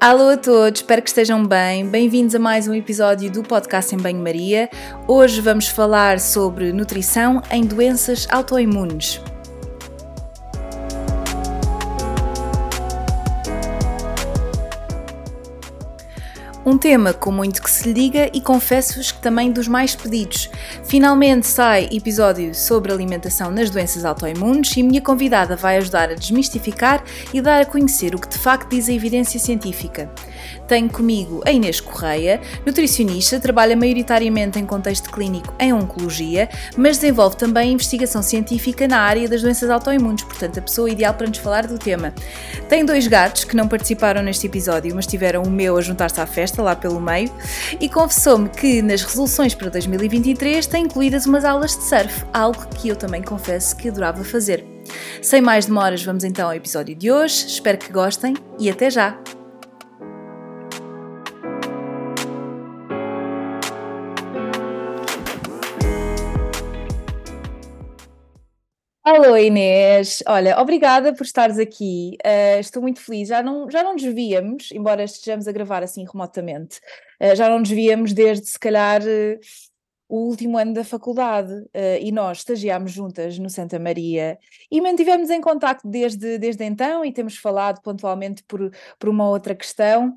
[0.00, 1.86] Alô a todos, espero que estejam bem.
[1.86, 4.70] Bem-vindos a mais um episódio do podcast em Banho-Maria.
[5.06, 9.20] Hoje vamos falar sobre nutrição em doenças autoimunes.
[16.70, 20.48] Um tema com muito que se liga e confesso-vos que também dos mais pedidos.
[20.84, 27.02] Finalmente sai episódio sobre alimentação nas doenças autoimunes e minha convidada vai ajudar a desmistificar
[27.34, 30.08] e dar a conhecer o que de facto diz a evidência científica.
[30.70, 37.36] Tenho comigo a Inês Correia, nutricionista, trabalha maioritariamente em contexto clínico em oncologia, mas desenvolve
[37.36, 41.66] também investigação científica na área das doenças autoimunes, portanto, a pessoa ideal para nos falar
[41.66, 42.14] do tema.
[42.68, 46.26] Tem dois gatos que não participaram neste episódio, mas tiveram o meu a juntar-se à
[46.26, 47.32] festa lá pelo meio,
[47.80, 52.90] e confessou-me que nas resoluções para 2023 tem incluídas umas aulas de surf, algo que
[52.90, 54.64] eu também confesso que adorava fazer.
[55.20, 57.44] Sem mais demoras, vamos então ao episódio de hoje.
[57.48, 59.18] Espero que gostem e até já!
[69.12, 73.94] Alô Inês, olha, obrigada por estares aqui, uh, estou muito feliz, já não, já não
[73.94, 76.78] nos víamos, embora estejamos a gravar assim remotamente,
[77.20, 79.40] uh, já não nos víamos desde se calhar uh,
[80.10, 81.68] o último ano da faculdade uh,
[82.00, 84.36] e nós estagiámos juntas no Santa Maria
[84.68, 89.54] e mantivemos em contacto desde, desde então e temos falado pontualmente por, por uma outra
[89.54, 90.16] questão.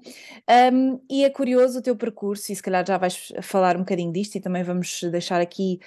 [0.74, 4.12] Um, e é curioso o teu percurso e se calhar já vais falar um bocadinho
[4.12, 5.80] disto e também vamos deixar aqui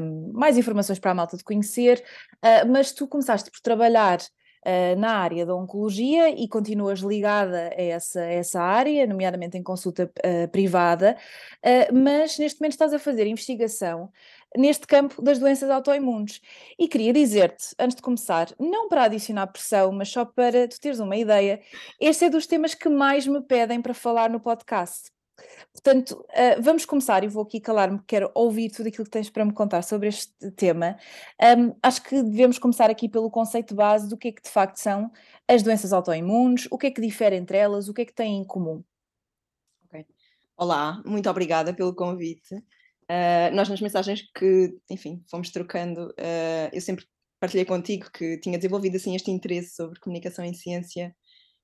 [0.00, 2.00] um, mais informações para a malta de conhecer,
[2.36, 4.20] uh, mas tu começaste por trabalhar
[4.66, 9.62] uh, na área da oncologia e continuas ligada a essa, a essa área, nomeadamente em
[9.62, 11.16] consulta uh, privada,
[11.58, 14.10] uh, mas neste momento estás a fazer investigação
[14.56, 16.40] neste campo das doenças autoimunes.
[16.78, 21.00] E queria dizer-te, antes de começar, não para adicionar pressão, mas só para tu teres
[21.00, 21.60] uma ideia,
[22.00, 25.11] este é dos temas que mais me pedem para falar no podcast.
[25.72, 29.44] Portanto, uh, vamos começar e vou aqui calar-me, quero ouvir tudo aquilo que tens para
[29.44, 30.96] me contar sobre este tema.
[31.40, 34.76] Um, acho que devemos começar aqui pelo conceito base do que é que de facto
[34.76, 35.10] são
[35.48, 38.38] as doenças autoimunes, o que é que difere entre elas, o que é que têm
[38.38, 38.84] em comum.
[39.86, 40.06] Okay.
[40.56, 42.54] Olá, muito obrigada pelo convite.
[42.54, 47.06] Uh, nós nas mensagens que, enfim, fomos trocando, uh, eu sempre
[47.40, 51.14] partilhei contigo que tinha desenvolvido assim este interesse sobre comunicação em ciência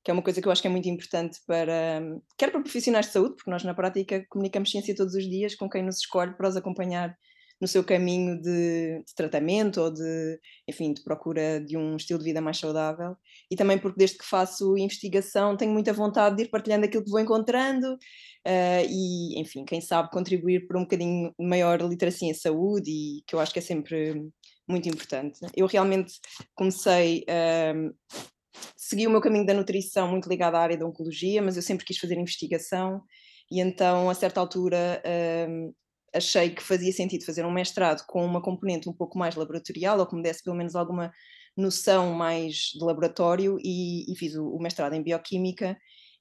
[0.05, 2.01] que é uma coisa que eu acho que é muito importante para,
[2.37, 5.69] quer para profissionais de saúde, porque nós na prática comunicamos ciência todos os dias com
[5.69, 7.17] quem nos escolhe para os acompanhar
[7.61, 10.39] no seu caminho de, de, tratamento ou de,
[10.69, 13.17] enfim, de procura de um estilo de vida mais saudável.
[13.51, 17.11] E também porque desde que faço investigação tenho muita vontade de ir partilhando aquilo que
[17.11, 22.91] vou encontrando uh, e, enfim, quem sabe contribuir para um bocadinho maior literacia em saúde
[22.91, 24.31] e que eu acho que é sempre
[24.69, 25.41] muito importante.
[25.57, 26.13] Eu realmente
[26.55, 27.93] comecei uh,
[28.77, 31.85] segui o meu caminho da nutrição muito ligado à área da oncologia, mas eu sempre
[31.85, 33.03] quis fazer investigação
[33.51, 35.03] e então, a certa altura,
[35.49, 35.73] um,
[36.15, 40.07] achei que fazia sentido fazer um mestrado com uma componente um pouco mais laboratorial, ou
[40.07, 41.11] que me desse pelo menos alguma
[41.57, 45.77] noção mais de laboratório, e, e fiz o, o, mestrado em Bioquímica.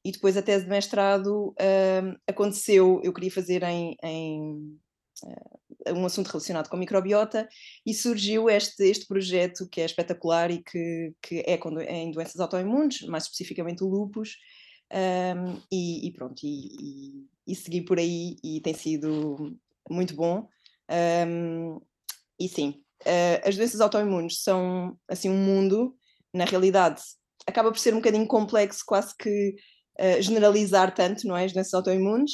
[0.05, 4.79] E depois a tese de mestrado um, aconteceu, eu queria fazer em, em
[5.89, 7.47] um assunto relacionado com microbiota
[7.85, 13.01] e surgiu este, este projeto que é espetacular e que, que é em doenças autoimunes,
[13.03, 14.35] mais especificamente o lupus,
[14.91, 19.57] um, e, e, pronto, e, e, e, segui por aí e tem sido
[19.89, 20.47] muito bom.
[21.27, 21.81] Um,
[22.39, 25.95] e sim, uh, as doenças autoimunes são assim um mundo,
[26.33, 27.01] na realidade,
[27.45, 29.55] acaba por ser um bocadinho complexo, quase que
[29.99, 31.45] uh, generalizar tanto, não é?
[31.45, 32.31] As doenças autoimunes,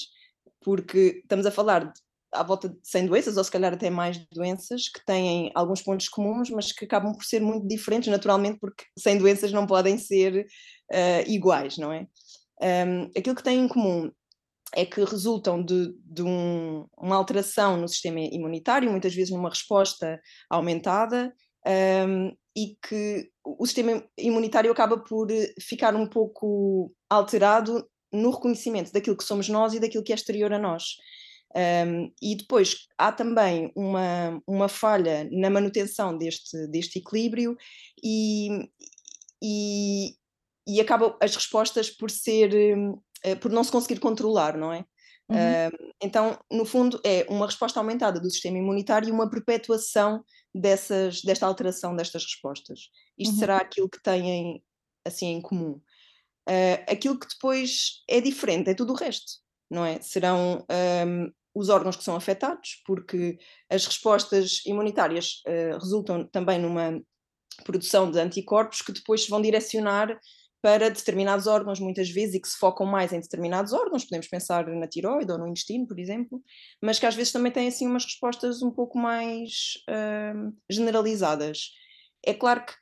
[0.61, 1.99] porque estamos a falar de
[2.33, 6.09] à volta de 100 doenças, ou se calhar até mais doenças, que têm alguns pontos
[6.09, 10.45] comuns, mas que acabam por ser muito diferentes, naturalmente, porque 100 doenças não podem ser
[10.91, 12.07] uh, iguais, não é?
[12.61, 14.11] Um, aquilo que têm em comum
[14.75, 20.19] é que resultam de, de um, uma alteração no sistema imunitário, muitas vezes numa resposta
[20.49, 21.33] aumentada,
[22.07, 25.27] um, e que o sistema imunitário acaba por
[25.59, 30.53] ficar um pouco alterado no reconhecimento daquilo que somos nós e daquilo que é exterior
[30.53, 30.96] a nós.
[31.55, 37.55] Um, e depois há também uma, uma falha na manutenção deste, deste equilíbrio
[38.03, 38.70] e,
[39.41, 40.16] e,
[40.67, 44.84] e acabam as respostas por ser uh, por não se conseguir controlar, não é?
[45.29, 45.38] Uhum.
[45.38, 50.23] Uh, então, no fundo, é uma resposta aumentada do sistema imunitário e uma perpetuação
[50.53, 52.90] dessas, desta alteração destas respostas.
[53.17, 53.40] Isto uhum.
[53.40, 54.64] será aquilo que têm
[55.06, 55.82] assim em comum.
[56.49, 59.40] Uh, aquilo que depois é diferente é tudo o resto,
[59.70, 60.02] não é?
[60.02, 60.66] Serão
[61.08, 63.38] um, os órgãos que são afetados, porque
[63.70, 67.02] as respostas imunitárias uh, resultam também numa
[67.64, 70.20] produção de anticorpos que depois se vão direcionar
[70.64, 74.66] para determinados órgãos, muitas vezes, e que se focam mais em determinados órgãos, podemos pensar
[74.67, 76.41] na tiroide ou no intestino, por exemplo,
[76.82, 81.72] mas que às vezes também têm assim umas respostas um pouco mais uh, generalizadas.
[82.26, 82.73] É claro que,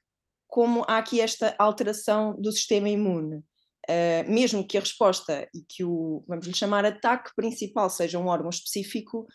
[0.48, 3.42] como há aqui esta alteração do sistema imune,
[3.90, 8.28] uh, mesmo que a resposta e que o, vamos lhe chamar, ataque principal seja um
[8.28, 9.26] órgão específico,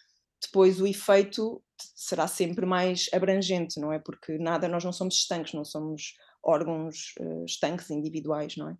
[0.42, 1.62] depois o efeito
[1.94, 3.98] será sempre mais abrangente, não é?
[3.98, 8.76] Porque nada, nós não somos estanques, não somos órgãos uh, estanques individuais, não é?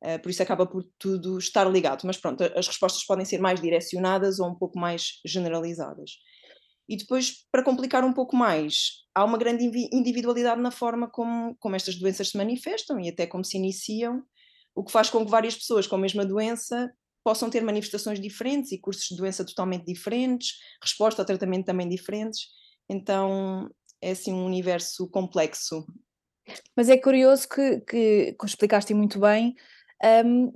[0.00, 2.04] Uh, por isso acaba por tudo estar ligado.
[2.04, 6.12] Mas pronto, as respostas podem ser mais direcionadas ou um pouco mais generalizadas.
[6.88, 11.76] E depois, para complicar um pouco mais, há uma grande individualidade na forma como, como
[11.76, 14.22] estas doenças se manifestam e até como se iniciam,
[14.78, 16.92] o que faz com que várias pessoas com a mesma doença
[17.24, 20.52] possam ter manifestações diferentes e cursos de doença totalmente diferentes,
[20.82, 22.46] resposta ao tratamento também diferentes.
[22.88, 23.68] Então
[24.00, 25.84] é assim um universo complexo
[26.76, 29.54] mas é curioso que, que, que explicaste muito bem
[30.24, 30.52] um,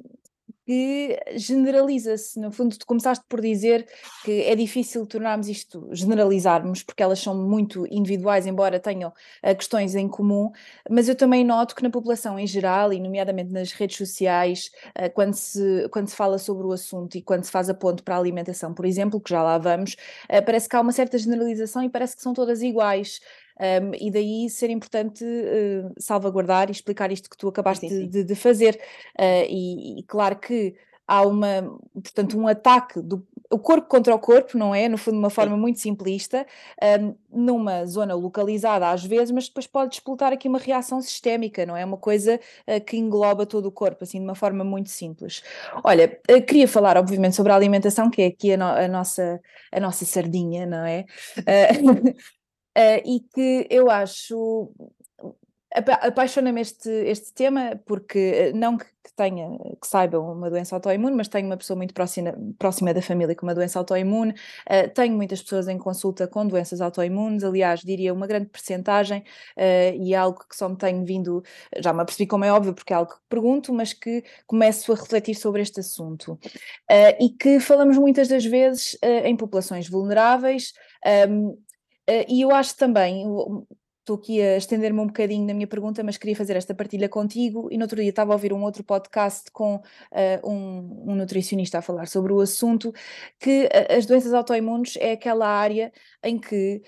[0.64, 2.38] que generaliza-se.
[2.40, 3.86] No fundo, tu começaste por dizer
[4.24, 9.94] que é difícil tornarmos isto, generalizarmos, porque elas são muito individuais, embora tenham uh, questões
[9.94, 10.50] em comum,
[10.88, 15.12] mas eu também noto que na população em geral, e nomeadamente nas redes sociais, uh,
[15.12, 18.16] quando, se, quando se fala sobre o assunto e quando se faz a ponto para
[18.16, 19.94] a alimentação, por exemplo, que já lá vamos,
[20.30, 23.20] uh, parece que há uma certa generalização e parece que são todas iguais.
[23.62, 28.08] Um, e daí ser importante uh, salvaguardar e explicar isto que tu acabaste sim, sim.
[28.08, 28.74] De, de, fazer.
[29.16, 30.74] Uh, e, e, claro que
[31.06, 34.88] há uma, portanto, um ataque do o corpo contra o corpo, não é?
[34.88, 35.60] No fundo, de uma forma sim.
[35.60, 36.46] muito simplista,
[36.82, 41.76] um, numa zona localizada às vezes, mas depois pode disputar aqui uma reação sistémica, não
[41.76, 41.84] é?
[41.84, 45.42] Uma coisa uh, que engloba todo o corpo, assim, de uma forma muito simples.
[45.84, 46.08] Olha,
[46.46, 49.38] queria falar, obviamente, sobre a alimentação, que é aqui a, no, a nossa,
[49.70, 51.04] a nossa sardinha, não é?
[51.38, 52.14] uh,
[52.76, 54.72] e que eu acho
[55.74, 58.86] apaixona-me este, este tema porque eh, não que,
[59.16, 63.34] tenha, que saiba uma doença autoimune, mas tenho uma pessoa muito próxima, próxima da família
[63.34, 68.12] com uma doença autoimune, uh, tenho muitas pessoas em consulta com doenças autoimunes, aliás, diria
[68.12, 69.20] uma grande percentagem,
[69.56, 71.42] uh, e é algo que só me tenho vindo,
[71.78, 74.94] já me apercebi como é óbvio, porque é algo que pergunto, mas que começo a
[74.94, 76.32] refletir sobre este assunto.
[76.90, 80.72] Uh, e que falamos muitas das vezes em populações vulneráveis,
[81.28, 81.71] um, Uh,
[82.28, 83.24] e eu acho também,
[84.02, 87.68] estou aqui a estender-me um bocadinho na minha pergunta, mas queria fazer esta partilha contigo.
[87.70, 89.82] E no outro dia estava a ouvir um outro podcast com uh,
[90.50, 92.92] um, um, nutricionista a falar sobre o assunto,
[93.38, 95.92] que uh, as doenças autoimunes é aquela área
[96.22, 96.82] em que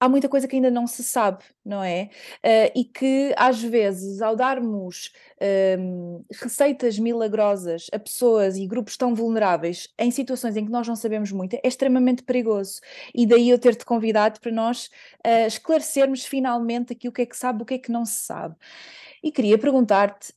[0.00, 2.10] há muita coisa que ainda não se sabe, não é?
[2.44, 9.14] Uh, e que às vezes, ao darmos uh, receitas milagrosas a pessoas e grupos tão
[9.14, 12.80] vulneráveis em situações em que nós não sabemos muito, é extremamente perigoso.
[13.14, 14.86] E daí eu ter-te convidado para nós
[15.26, 18.24] uh, esclarecermos finalmente aqui o que é que sabe, o que é que não se
[18.24, 18.54] sabe.
[19.22, 20.32] E queria perguntar-te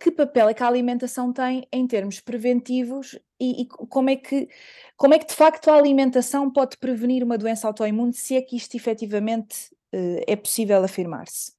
[0.00, 4.48] que papel é que a alimentação tem em termos preventivos e, e, como, é que,
[4.96, 8.56] como é que de facto a alimentação pode prevenir uma doença autoimune, se é que
[8.56, 11.52] isto efetivamente uh, é possível afirmar-se?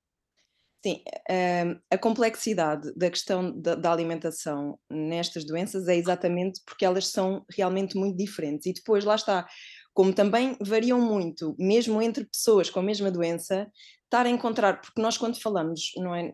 [0.86, 7.08] Sim, uh, a complexidade da questão da, da, alimentação nestas doenças é exatamente porque elas
[7.08, 8.66] são realmente muito diferentes.
[8.66, 9.48] E depois, lá está,
[9.94, 13.70] como também variam muito, mesmo entre pessoas com a mesma doença,
[14.04, 16.30] estar a encontrar, porque nós quando falamos não é,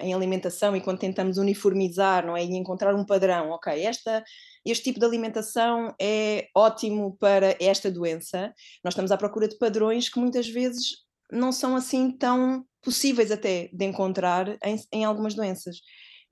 [0.00, 4.24] em alimentação e quando tentamos uniformizar não é, e encontrar um padrão, ok, esta,
[4.64, 8.52] este tipo de alimentação é ótimo para esta doença,
[8.84, 13.68] nós estamos à procura de padrões que muitas vezes não são assim tão possíveis até
[13.72, 15.76] de encontrar em, em algumas doenças.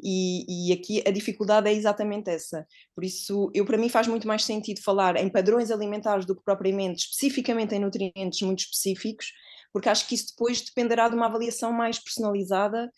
[0.03, 2.67] E, e, aqui a dificuldade é exatamente essa.
[2.95, 6.43] Por isso, eu para mim faz muito mais sentido falar em padrões alimentares do que
[6.43, 9.33] propriamente especificamente em nutrientes muito específicos,
[9.73, 12.91] porque acho que isso depois dependerá de uma avaliação mais personalizada,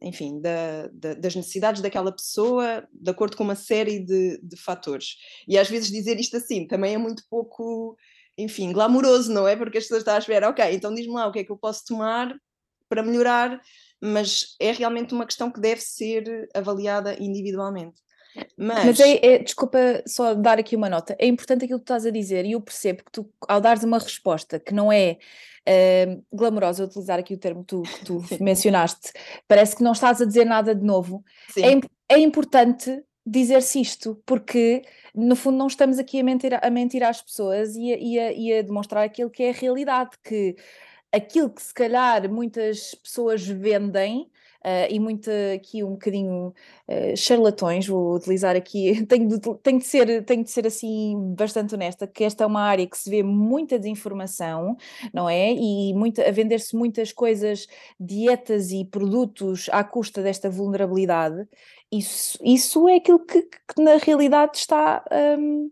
[0.00, 5.16] enfim, da, da, das necessidades daquela pessoa, de acordo com uma série de, de fatores.
[5.48, 7.96] E às vezes dizer isto assim também é muito pouco,
[8.36, 9.56] enfim, glamouroso, não é?
[9.56, 11.56] Porque as pessoas estão a esperar, ok, então diz-me lá o que é que eu
[11.56, 12.34] posso tomar
[12.88, 13.60] para melhorar,
[14.00, 18.02] mas é realmente uma questão que deve ser avaliada individualmente.
[18.56, 21.16] Mas, Mas é, é, desculpa só dar aqui uma nota.
[21.18, 23.82] É importante aquilo que tu estás a dizer, e eu percebo que tu, ao dares
[23.82, 25.18] uma resposta que não é
[25.68, 29.12] uh, glamourosa, utilizar aqui o termo tu, que tu mencionaste,
[29.46, 31.24] parece que não estás a dizer nada de novo.
[31.58, 34.82] É, é importante dizer-se isto, porque
[35.14, 38.32] no fundo não estamos aqui a mentir, a mentir às pessoas e a, e, a,
[38.32, 40.56] e a demonstrar aquilo que é a realidade, que
[41.12, 44.30] aquilo que se calhar muitas pessoas vendem
[44.64, 46.54] uh, e muito aqui um bocadinho
[46.88, 51.74] uh, charlatões, vou utilizar aqui, tenho de, tenho, de ser, tenho de ser assim bastante
[51.74, 54.76] honesta, que esta é uma área que se vê muita desinformação,
[55.12, 55.52] não é?
[55.52, 57.66] E muita, a vender-se muitas coisas,
[57.98, 61.46] dietas e produtos à custa desta vulnerabilidade,
[61.90, 65.04] isso, isso é aquilo que, que na realidade está...
[65.38, 65.70] Um,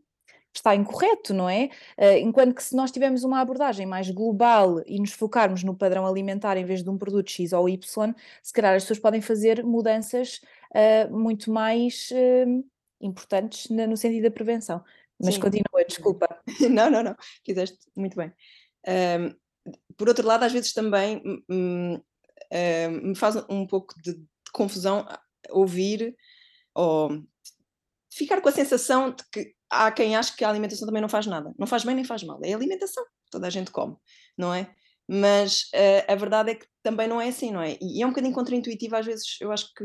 [0.58, 1.70] está incorreto, não é?
[1.96, 6.06] Uh, enquanto que se nós tivermos uma abordagem mais global e nos focarmos no padrão
[6.06, 9.64] alimentar em vez de um produto X ou Y, se calhar as pessoas podem fazer
[9.64, 10.40] mudanças
[10.74, 12.64] uh, muito mais uh,
[13.00, 14.82] importantes no sentido da prevenção.
[15.22, 15.40] Mas Sim.
[15.40, 16.26] continua, desculpa.
[16.70, 17.14] Não, não, não,
[17.44, 18.32] fizeste muito bem.
[18.88, 19.34] Um,
[19.96, 25.06] por outro lado, às vezes também um, um, me faz um pouco de, de confusão
[25.50, 26.16] ouvir
[26.74, 27.22] ou
[28.10, 31.26] ficar com a sensação de que há quem ache que a alimentação também não faz
[31.26, 31.54] nada.
[31.58, 32.40] Não faz bem nem faz mal.
[32.42, 33.04] É alimentação.
[33.30, 33.96] Toda a gente come,
[34.36, 34.68] não é?
[35.08, 37.76] Mas uh, a verdade é que também não é assim, não é?
[37.80, 39.84] E é um bocadinho contraintuitivo às vezes, eu acho que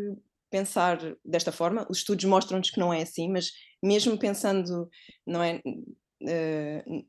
[0.52, 1.86] pensar desta forma.
[1.90, 3.52] Os estudos mostram-nos que não é assim, mas
[3.84, 4.90] mesmo pensando,
[5.26, 5.62] não é?
[5.66, 7.06] Uh,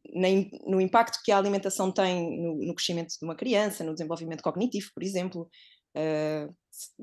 [0.67, 4.91] no impacto que a alimentação tem no, no, crescimento de uma criança, no desenvolvimento cognitivo,
[4.93, 5.49] por exemplo,
[5.97, 6.55] uh,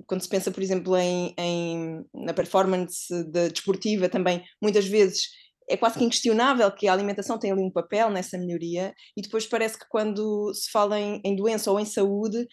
[0.06, 5.30] quando se pensa, por exemplo, em, em na performance de, desportiva também, muitas vezes
[5.70, 9.46] é quase que inquestionável que a alimentação tem ali um papel nessa melhoria, e depois
[9.46, 12.48] parece que quando se fala em, em doença ou em saúde,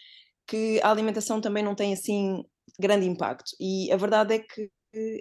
[0.47, 2.43] que a alimentação também não tem assim
[2.79, 3.53] grande impacto.
[3.61, 4.71] E a verdade é que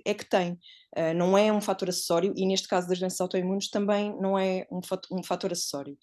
[0.06, 0.54] é que tem.
[0.98, 4.66] Uh, não é um fator acessório e neste caso das doenças autoimunes também não é
[4.72, 5.98] um fator, um fator acessório.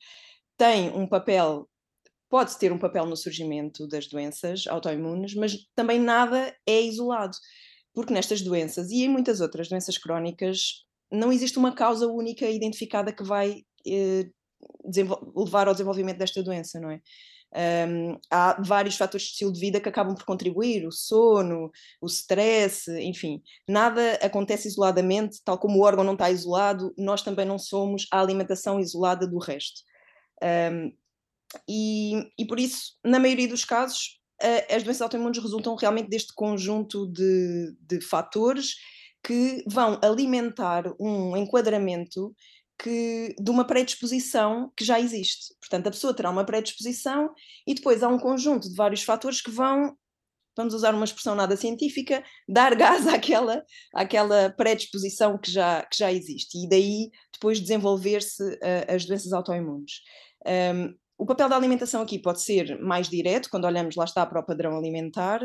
[0.56, 1.68] Tem um papel,
[2.30, 7.36] pode ter um papel no surgimento das doenças autoimunes, mas também nada é isolado.
[7.92, 13.12] Porque nestas doenças e em muitas outras doenças crónicas, não existe uma causa única identificada
[13.12, 14.28] que vai eh,
[15.36, 17.00] levar ao desenvolvimento desta doença, não é?
[17.88, 21.70] Um, há vários fatores de estilo de vida que acabam por contribuir, o sono,
[22.02, 27.46] o stress, enfim, nada acontece isoladamente, tal como o órgão não está isolado, nós também
[27.46, 29.80] não somos a alimentação isolada do resto.
[30.42, 30.92] Um,
[31.68, 34.20] e, e, por isso, na maioria dos casos,
[34.68, 38.74] as doenças autoimunes resultam realmente deste conjunto de, de fatores
[39.26, 42.32] que vão alimentar um enquadramento
[42.78, 45.52] que, de uma predisposição que já existe.
[45.58, 47.30] Portanto, a pessoa terá uma predisposição
[47.66, 49.96] e depois há um conjunto de vários fatores que vão,
[50.56, 56.12] vamos usar uma expressão nada científica, dar gás àquela, àquela predisposição que já, que já
[56.12, 60.02] existe e daí depois desenvolver-se uh, as doenças autoimunes.
[60.46, 64.40] Um, o papel da alimentação aqui pode ser mais direto, quando olhamos lá está para
[64.40, 65.40] o padrão alimentar,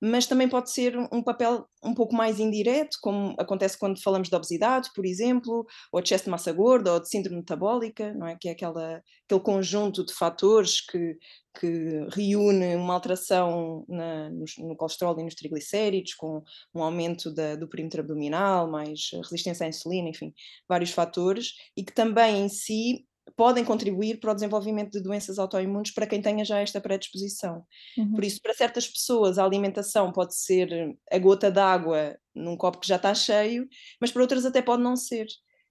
[0.00, 4.36] mas também pode ser um papel um pouco mais indireto, como acontece quando falamos de
[4.36, 8.36] obesidade, por exemplo, ou de excesso de massa gorda, ou de síndrome metabólica, não é?
[8.40, 11.16] que é aquela, aquele conjunto de fatores que,
[11.58, 16.42] que reúne uma alteração na, no, no, colesterol e nos triglicéridos, com
[16.72, 20.32] um aumento da, do perímetro abdominal, mais resistência à insulina, enfim,
[20.68, 25.90] vários fatores, e que também em si podem contribuir para o desenvolvimento de doenças autoimunes
[25.90, 27.64] para quem tenha já esta predisposição.
[27.96, 28.12] Uhum.
[28.12, 32.88] Por isso, para certas pessoas, a alimentação pode ser a gota d'água num copo que
[32.88, 33.68] já está cheio,
[34.00, 35.26] mas para outras até pode não ser.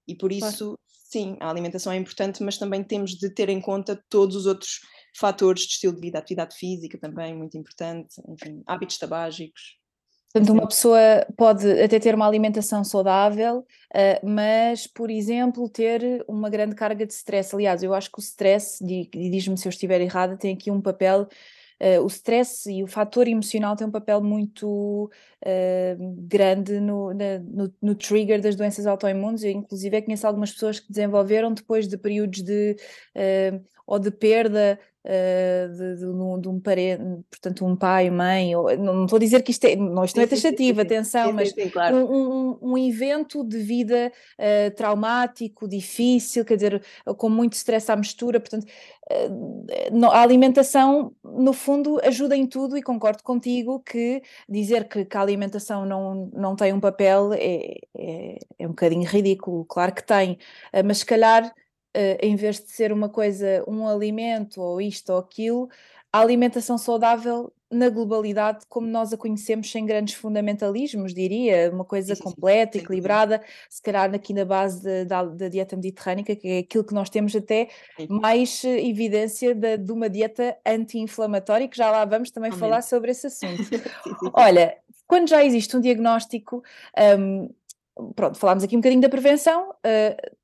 [0.08, 0.80] E por isso, claro.
[0.88, 4.80] sim, a alimentação é importante, mas também temos de ter em conta todos os outros
[5.18, 9.78] fatores de estilo de vida, atividade física também muito importante, enfim, hábitos tabágicos.
[10.36, 16.50] Portanto, uma pessoa pode até ter uma alimentação saudável, uh, mas, por exemplo, ter uma
[16.50, 17.56] grande carga de stress.
[17.56, 20.82] Aliás, eu acho que o stress, e diz-me se eu estiver errada, tem aqui um
[20.82, 21.26] papel.
[21.82, 25.10] Uh, o stress e o fator emocional tem um papel muito
[25.46, 29.42] uh, grande no, no, no, trigger das doenças autoimunes.
[29.42, 32.76] Eu, inclusive, conheço algumas pessoas que desenvolveram depois de períodos de
[33.86, 38.94] ou de perda uh, de, de, de, um parente, portanto, um pai, mãe, ou, não,
[38.94, 41.98] não estou a dizer que isto é, não, isto não é taxativo, atenção, mas claro.
[41.98, 46.84] um, um, um, evento de vida uh, traumático, difícil, quer dizer,
[47.18, 48.66] com muito stress à mistura, portanto,
[49.12, 55.18] uh, a alimentação, no fundo, ajuda em tudo e concordo contigo que dizer que, que
[55.18, 60.04] a alimentação não, não tem um papel é, é, é um bocadinho ridículo, claro que
[60.04, 60.38] tem,
[60.84, 61.54] mas se calhar
[61.96, 65.70] uh, em vez de ser uma coisa, um alimento ou isto ou aquilo,
[66.12, 72.16] a alimentação saudável na globalidade, como nós a conhecemos, sem grandes fundamentalismos, diria, uma coisa
[72.16, 76.60] sim, completa, sim, equilibrada, se calhar aqui na base da, da, dieta mediterrânica, que é
[76.60, 78.08] aquilo que nós temos até sim.
[78.10, 82.60] mais eh, evidência de, de uma dieta anti-inflamatória, que já lá vamos também Amém.
[82.60, 83.64] falar sobre esse assunto.
[84.34, 86.64] Olha, quando já existe um diagnóstico,
[87.20, 87.50] um,
[88.16, 90.36] pronto, falámos aqui um bocadinho da prevenção, uh,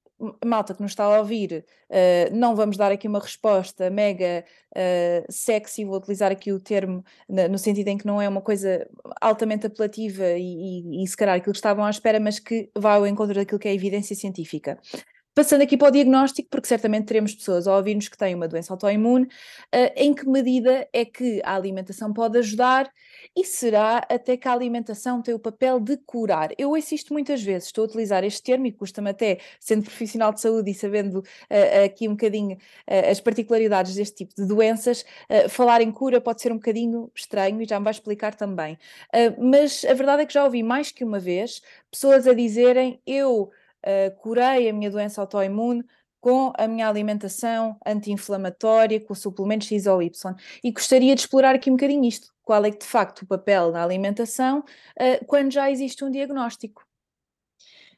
[0.46, 4.44] malta que nos está a ouvir, uh, não vamos dar aqui uma resposta mega
[4.75, 7.04] uh, sexy, vou utilizar aqui o termo
[7.50, 8.88] no sentido em que não é uma coisa
[9.20, 12.98] altamente apelativa e, e, e se calhar aquilo que estavam à espera, mas que vai
[12.98, 14.80] ao encontro daquilo que é evidência científica.
[15.34, 18.74] Passando aqui para o diagnóstico, porque certamente teremos pessoas a ouvir-nos que têm uma doença
[18.74, 22.92] autoimune, uh, em que medida é que a alimentação pode ajudar
[23.34, 26.50] e será até que a alimentação tem o papel de curar?
[26.58, 30.42] Eu assisto muitas vezes, estou a utilizar este termo e custa-me até, sendo profissional de
[30.42, 35.06] saúde e sabendo uh, aqui um bocadinho uh, as particularidades deste tipo de doenças,
[35.50, 38.78] falar em cura pode ser um bocadinho estranho e já me vai explicar também.
[39.40, 43.50] mas a verdade é que já ouvi mais que uma vez pessoas a dizerem eu
[43.86, 45.84] uh, curei a minha doença autoimune
[46.20, 50.36] com a minha alimentação anti-inflamatória, com o suplemento X ou Y.
[50.64, 52.32] E gostaria de explorar aqui um bocadinho isto.
[52.44, 56.86] Qual é de facto o papel da alimentação uh, quando já existe um diagnóstico?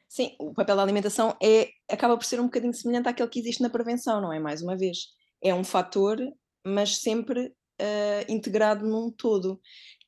[0.07, 3.61] Sim, o papel da alimentação é, acaba por ser um bocadinho semelhante àquele que existe
[3.61, 4.39] na prevenção, não é?
[4.39, 5.07] Mais uma vez,
[5.41, 6.17] é um fator,
[6.63, 9.59] mas sempre uh, integrado num todo.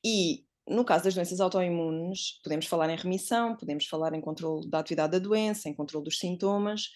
[0.04, 4.80] E no caso das doenças autoimunes, podemos falar em remissão, podemos falar em controle da
[4.80, 6.88] atividade da doença, em controle dos sintomas,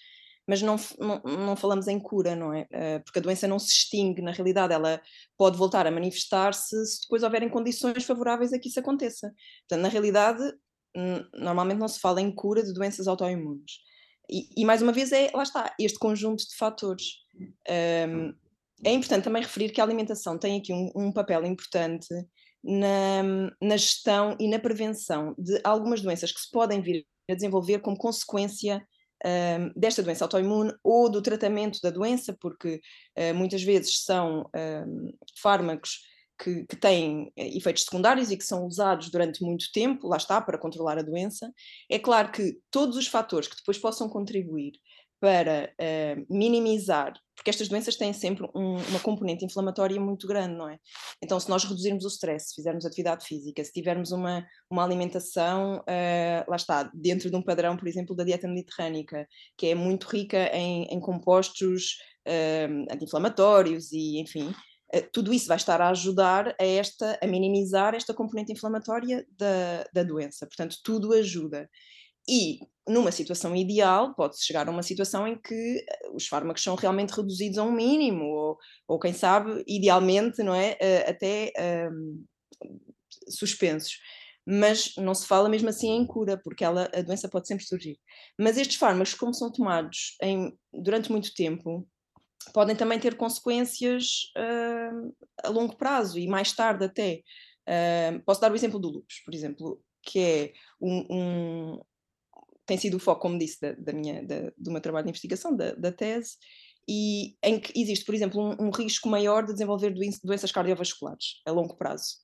[0.46, 2.66] mas não, não, não falamos em cura, não é?
[2.70, 5.00] Eh, porque a doença não se extingue, na realidade, ela
[5.36, 9.32] pode voltar a manifestar-se se depois houverem condições favoráveis a que isso aconteça.
[9.68, 10.42] Portanto, na realidade,
[11.34, 13.78] normalmente não se fala em cura de doenças autoimunes.
[14.28, 17.04] E, e mais uma vez, é, lá está, este conjunto de fatores.
[18.08, 18.34] Um,
[18.84, 22.08] é importante também referir que a alimentação tem aqui um, um papel importante
[22.62, 23.22] na,
[23.60, 27.96] na gestão e na prevenção de algumas doenças que se podem vir a desenvolver como
[27.96, 28.86] consequência
[29.24, 32.80] um, desta doença autoimune ou do tratamento da doença, porque
[33.18, 36.00] uh, muitas vezes são um, fármacos
[36.42, 40.40] que, que, têm eh, efeitos secundários e que são usados durante muito tempo, lá está,
[40.40, 41.52] para controlar a doença.
[41.86, 44.72] É claro que todos os fatores que depois possam contribuir
[45.20, 50.68] para uh, minimizar, porque estas doenças têm sempre um, uma componente inflamatória muito grande, não
[50.68, 50.78] é?
[51.22, 55.78] Então, se nós reduzirmos o stress, se fizermos atividade física, se tivermos uma, uma alimentação,
[55.80, 60.08] uh, lá está, dentro de um padrão, por exemplo, da dieta mediterrânica, que é muito
[60.08, 64.54] rica em, em compostos uh, anti-inflamatórios e, enfim,
[65.12, 70.02] tudo isso vai estar a ajudar a, esta, a minimizar esta componente inflamatória da, da
[70.02, 70.46] doença.
[70.46, 71.68] Portanto, tudo ajuda.
[72.28, 72.58] E
[72.90, 77.10] numa situação ideal, pode-se chegar a uma situação em que eh, os fármacos são realmente
[77.10, 80.72] reduzidos a um mínimo, ou, ou quem sabe, idealmente, não é?
[80.72, 81.52] Uh, até
[81.90, 82.24] um,
[83.28, 83.98] suspensos.
[84.46, 87.98] Mas não se fala mesmo assim em cura, porque ela, a doença pode sempre surgir.
[88.38, 91.86] Mas estes fármacos, como são tomados em, durante muito tempo,
[92.52, 97.22] podem também ter consequências uh, a longo prazo e mais tarde até.
[97.68, 101.80] Uh, posso dar o exemplo do lúpus, por exemplo, que é um, um,
[102.70, 105.56] tem sido o foco, como disse, da, da minha, da, do meu trabalho de investigação,
[105.56, 106.36] da, da tese,
[106.88, 111.50] e em que existe, por exemplo, um, um risco maior de desenvolver doenças cardiovasculares a
[111.50, 112.18] longo prazo.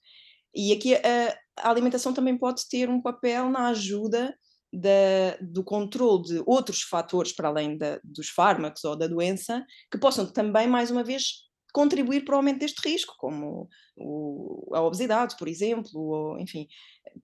[0.55, 4.39] E aqui a, a alimentação também pode ter um papel na ajuda
[4.73, 9.99] da, do controle de outros fatores para além da, dos fármacos ou da doença, que
[9.99, 15.37] possam também, mais uma vez, contribuir para o aumento deste risco, como o, a obesidade,
[15.37, 16.69] por exemplo, ou, enfim,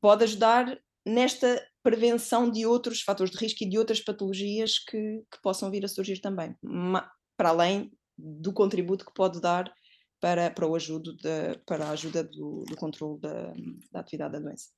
[0.00, 5.42] pode ajudar nesta prevenção de outros fatores de risco e de outras patologias que, que
[5.42, 6.54] possam vir a surgir também,
[7.36, 9.72] para além do contributo que pode dar
[10.20, 13.52] para, para, o ajudo de, para a ajuda do, do controle da,
[13.90, 14.68] da atividade da doença.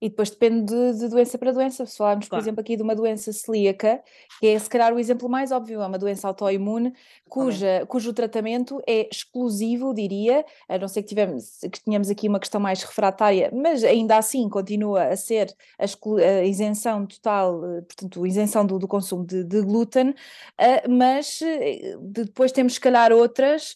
[0.00, 1.86] E depois depende de, de doença para doença.
[1.86, 4.02] Se falarmos, por exemplo, aqui de uma doença celíaca,
[4.40, 6.92] que é se calhar o exemplo mais óbvio, é uma doença autoimune,
[7.28, 12.40] cuja, cujo tratamento é exclusivo, diria, a não ser que, tivemos, que tenhamos aqui uma
[12.40, 15.84] questão mais refratária, mas ainda assim continua a ser a,
[16.20, 21.96] a isenção total, portanto, a isenção do, do consumo de, de glúten, uh, mas eh,
[22.00, 23.74] depois temos se calhar outras,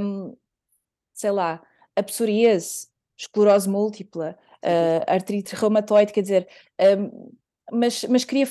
[0.00, 0.36] um,
[1.14, 1.62] sei lá,
[1.94, 6.48] a psoríase, esclerose múltipla, uh, artrite reumatoide, quer dizer,
[6.80, 7.32] um,
[7.72, 8.46] mas, mas queria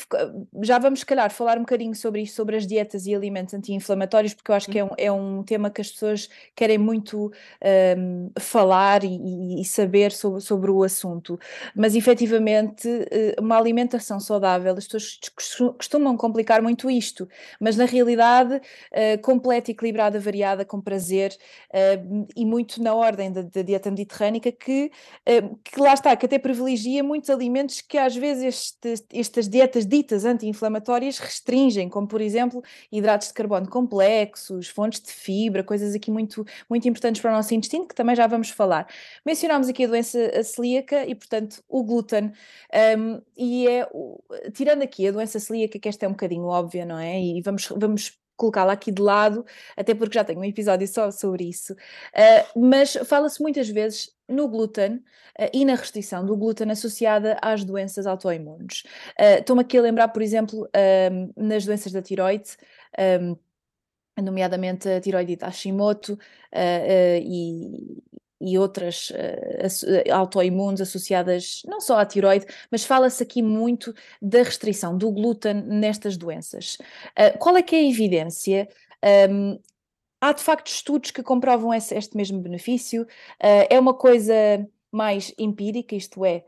[0.61, 4.33] já vamos se calhar falar um bocadinho sobre isto, sobre as dietas e alimentos anti-inflamatórios,
[4.33, 7.31] porque eu acho que é um, é um tema que as pessoas querem muito
[7.97, 11.39] um, falar e, e, saber sobre, sobre o assunto.
[11.75, 15.19] Mas efetivamente, eh, uma alimentação saudável, as pessoas
[15.77, 17.27] costumam complicar muito isto,
[17.59, 21.35] mas na realidade, uh, completa, equilibrada, variada, com prazer
[21.69, 24.91] uh, e muito na ordem da, da dieta mediterrânica, que,
[25.27, 29.85] uh, que lá está, que até privilegia muitos alimentos que às vezes este estas dietas
[29.85, 36.11] ditas anti-inflamatórias restringem, como por exemplo hidratos de carbono complexos, fontes de fibra, coisas aqui
[36.11, 38.87] muito, muito importantes para o nosso intestino, que também já vamos falar.
[39.25, 42.31] Mencionámos aqui a doença celíaca e, portanto, o glúten.
[42.97, 43.87] Um, e é,
[44.53, 47.19] tirando aqui a doença celíaca, que esta é um bocadinho óbvia, não é?
[47.19, 51.45] E vamos, vamos colocá-la aqui de lado, até porque já tenho um episódio só sobre
[51.45, 51.73] isso.
[51.73, 54.95] Uh, mas fala-se muitas vezes no glúten
[55.39, 58.83] uh, e na restrição do glúten associada às doenças autoimunes.
[59.19, 60.67] Uh, Estou-me aqui a lembrar, por exemplo,
[61.35, 62.57] nas doenças da tiroide.
[63.21, 63.35] Um,
[64.21, 66.17] nomeadamente a tiroidite Hashimoto
[67.21, 68.01] e,
[68.39, 74.97] e outras uh, autoimunes associadas não só à tiroide, mas fala-se aqui muito da restrição
[74.97, 76.77] do glúten nestas doenças.
[77.17, 78.67] Uh, qual é que é a evidência?
[79.29, 79.59] Um,
[80.19, 83.03] há de facto estudos que comprovam esse, este mesmo benefício?
[83.03, 84.33] Uh, é uma coisa
[84.91, 86.45] mais empírica, isto é,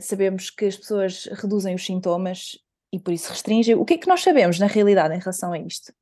[0.00, 2.58] sabemos que as pessoas reduzem os sintomas
[2.92, 3.74] e por isso restringem.
[3.74, 5.92] O que é que nós sabemos na realidade em relação a isto?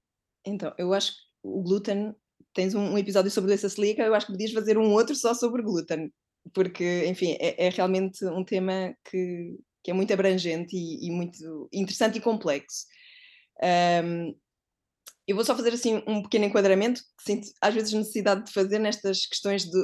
[0.44, 2.14] Então, eu acho que o glúten
[2.52, 5.34] tens um, um, episódio sobre doença celíaca, eu acho que podias fazer um outro só
[5.34, 6.12] sobre glúten,
[6.52, 11.68] porque, enfim, é, é realmente um tema que, que é muito abrangente e, e muito
[11.72, 12.86] interessante e complexo.
[14.04, 14.34] Um,
[15.26, 18.78] eu vou só fazer assim um pequeno enquadramento que sinto às vezes necessidade de fazer
[18.78, 19.78] nestas questões de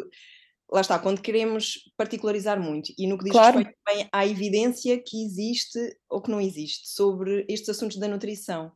[0.73, 3.59] lá está, quando queremos particularizar muito e no que diz claro.
[3.59, 8.71] respeito também à evidência que existe ou que não existe sobre estes assuntos da nutrição,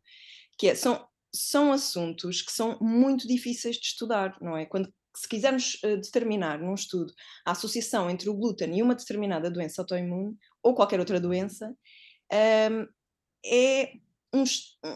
[0.59, 4.67] que é, são são assuntos que são muito difíceis de estudar, não é?
[4.67, 7.13] Quando se quisermos uh, determinar num estudo
[7.45, 12.37] a associação entre o glúten e uma determinada doença autoimune ou qualquer outra doença, um,
[12.37, 12.87] ehm,
[13.45, 13.93] é
[14.35, 14.45] um,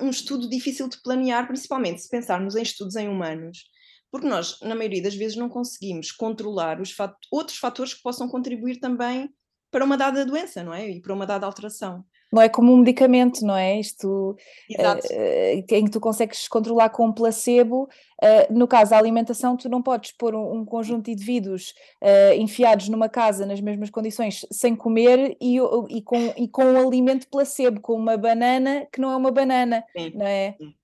[0.07, 3.65] um, estudo difícil de planear, principalmente se pensarmos em estudos em humanos,
[4.11, 8.29] porque nós, na maioria das vezes, não conseguimos controlar os fat outros fatores que possam
[8.29, 9.31] contribuir também
[9.71, 10.91] para uma dada doença, não é?
[10.91, 13.79] E para uma dada alteração não é como um medicamento, não é?
[13.79, 14.37] Isto
[14.71, 17.89] uh, em que tu consegues controlar com um placebo.
[18.23, 22.35] Uh, no caso da alimentação, tu não podes pôr um, um conjunto de indivíduos uh,
[22.37, 25.57] enfiados numa casa nas mesmas condições sem comer e,
[25.89, 29.85] e, com, e com um alimento placebo, com uma banana que não é uma banana,
[29.97, 30.13] Sim.
[30.15, 30.57] não é?
[30.59, 30.75] Sim.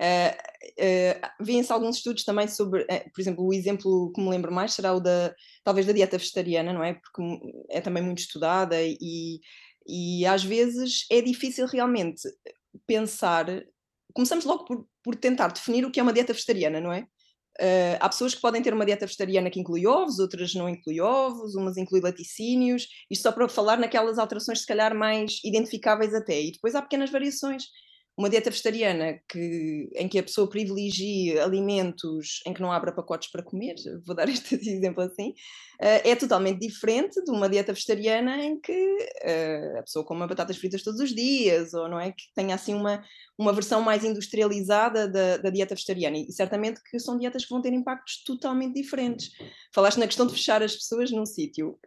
[0.00, 0.32] Uh,
[0.82, 4.72] uh, Vêem-se alguns estudos também sobre, uh, por exemplo, o exemplo que me lembro mais
[4.72, 6.94] será o da, talvez da dieta vegetariana, não é?
[6.94, 7.22] Porque
[7.68, 9.40] é também muito estudada e,
[9.86, 12.22] e às vezes é difícil realmente
[12.86, 13.46] pensar.
[14.14, 17.06] Começamos logo por, por tentar definir o que é uma dieta vegetariana, não é?
[17.60, 21.00] Uh, há pessoas que podem ter uma dieta vegetariana que inclui ovos, outras não inclui
[21.00, 26.40] ovos, umas inclui laticínios, isto só para falar naquelas alterações se calhar mais identificáveis até.
[26.40, 27.64] E depois há pequenas variações
[28.16, 33.30] uma dieta vegetariana que, em que a pessoa privilegie alimentos em que não abra pacotes
[33.30, 33.74] para comer,
[34.06, 38.72] vou dar este exemplo assim, uh, é totalmente diferente de uma dieta vegetariana em que
[38.72, 42.12] uh, a pessoa coma batatas fritas todos os dias, ou não é?
[42.12, 43.02] Que tenha assim uma,
[43.38, 46.18] uma versão mais industrializada da, da dieta vegetariana.
[46.18, 49.30] E certamente que são dietas que vão ter impactos totalmente diferentes.
[49.74, 51.78] Falaste na questão de fechar as pessoas num sítio.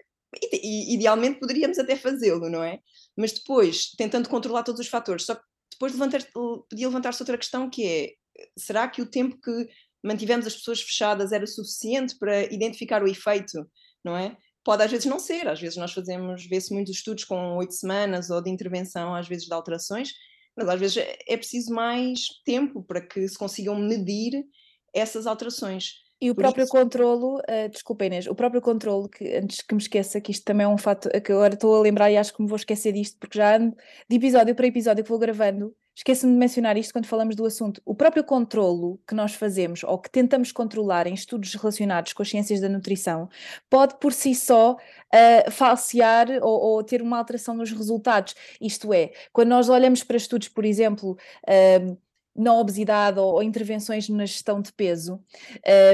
[0.52, 2.80] E, idealmente poderíamos até fazê-lo, não é?
[3.16, 7.70] Mas depois, tentando controlar todos os fatores, só que depois levantar, podia levantar-se outra questão
[7.70, 8.14] que é,
[8.58, 9.70] será que o tempo que
[10.04, 13.70] mantivemos as pessoas fechadas era suficiente para identificar o efeito,
[14.04, 14.38] não é?
[14.64, 18.30] Pode às vezes não ser, às vezes nós fazemos, vê-se muitos estudos com oito semanas
[18.30, 20.12] ou de intervenção, às vezes de alterações,
[20.56, 24.46] mas às vezes é preciso mais tempo para que se consigam medir
[24.94, 26.03] essas alterações.
[26.24, 26.72] E o Por próprio isso...
[26.72, 30.64] controlo, uh, desculpa Inês, o próprio controlo, que antes que me esqueça, que isto também
[30.64, 33.18] é um fato que agora estou a lembrar e acho que me vou esquecer disto,
[33.20, 33.76] porque já ando
[34.10, 37.82] de episódio para episódio que vou gravando, esqueço-me de mencionar isto quando falamos do assunto.
[37.86, 42.30] O próprio controlo que nós fazemos, ou que tentamos controlar em estudos relacionados com as
[42.30, 43.28] ciências da nutrição,
[43.70, 48.34] pode por si só uh, falsear ou, ou, ter uma alteração nos resultados.
[48.62, 51.18] Isto é, quando nós olhamos para estudos, por exemplo,
[51.50, 51.98] uh,
[52.36, 55.24] na obesidade ou, ou, intervenções na gestão de peso,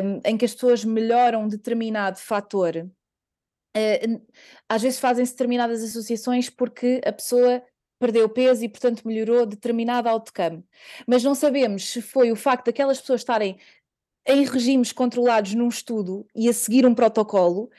[0.04, 4.22] um, em que as pessoas melhoram determinado fator, uh,
[4.68, 7.62] às vezes fazem-se determinadas associações porque a pessoa
[8.00, 10.64] perdeu peso e, portanto, melhorou determinado outcome.
[11.06, 13.58] Mas não sabemos se foi o facto daquelas pessoas estarem
[14.26, 17.70] em regimes controlados num estudo e a seguir um protocolo,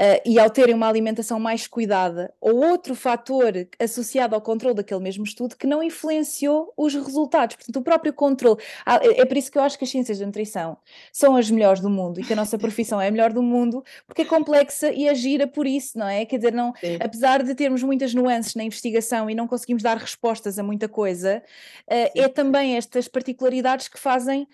[0.00, 5.00] uh, e ao terem uma alimentação mais cuidada, ou outro fator associado ao controle daquele
[5.00, 7.56] mesmo estudo que não influenciou os resultados.
[7.56, 8.60] Portanto, o próprio controle.
[8.86, 10.76] É, é por isso que eu acho que as ciências da nutrição
[11.12, 13.84] são as melhores do mundo e que a nossa profissão é a melhor do mundo,
[14.06, 16.24] porque é complexa e é gira por isso, não é?
[16.24, 20.58] Quer dizer, não, apesar de termos muitas nuances na investigação e não conseguimos dar respostas
[20.58, 21.42] a muita coisa,
[21.88, 24.46] uh, é também estas particularidades que fazem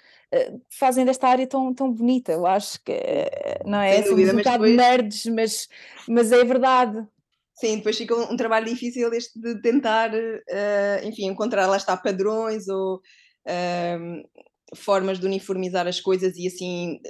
[0.70, 2.32] fazem desta área tão, tão bonita.
[2.32, 2.92] Eu acho que,
[3.64, 4.02] não é?
[4.02, 4.76] Sem dúvida, Somos um bocado depois...
[4.76, 5.68] nerds, mas,
[6.08, 7.06] mas é verdade.
[7.60, 11.94] Sim, depois fica um, um trabalho difícil este de tentar, uh, enfim, encontrar lá está
[11.94, 14.28] padrões ou uh,
[14.74, 17.00] formas de uniformizar as coisas e assim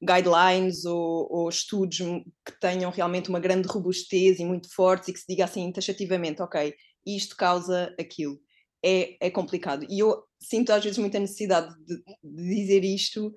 [0.00, 5.18] guidelines ou, ou, estudos que tenham realmente uma grande robustez e muito fortes e que
[5.18, 6.72] se diga assim taxativamente, ok,
[7.04, 8.38] isto causa aquilo.
[8.84, 9.84] É, é complicado.
[9.88, 13.32] E eu sinto às vezes muita necessidade de, de dizer isto,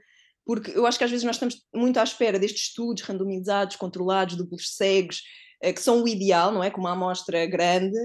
[0.46, 4.36] porque eu acho que às vezes nós estamos muito à espera destes estudos randomizados, controlados,
[4.36, 5.22] duplos cegos,
[5.62, 6.72] eh, que são o ideal, não é?
[6.72, 7.98] Com uma amostra grande,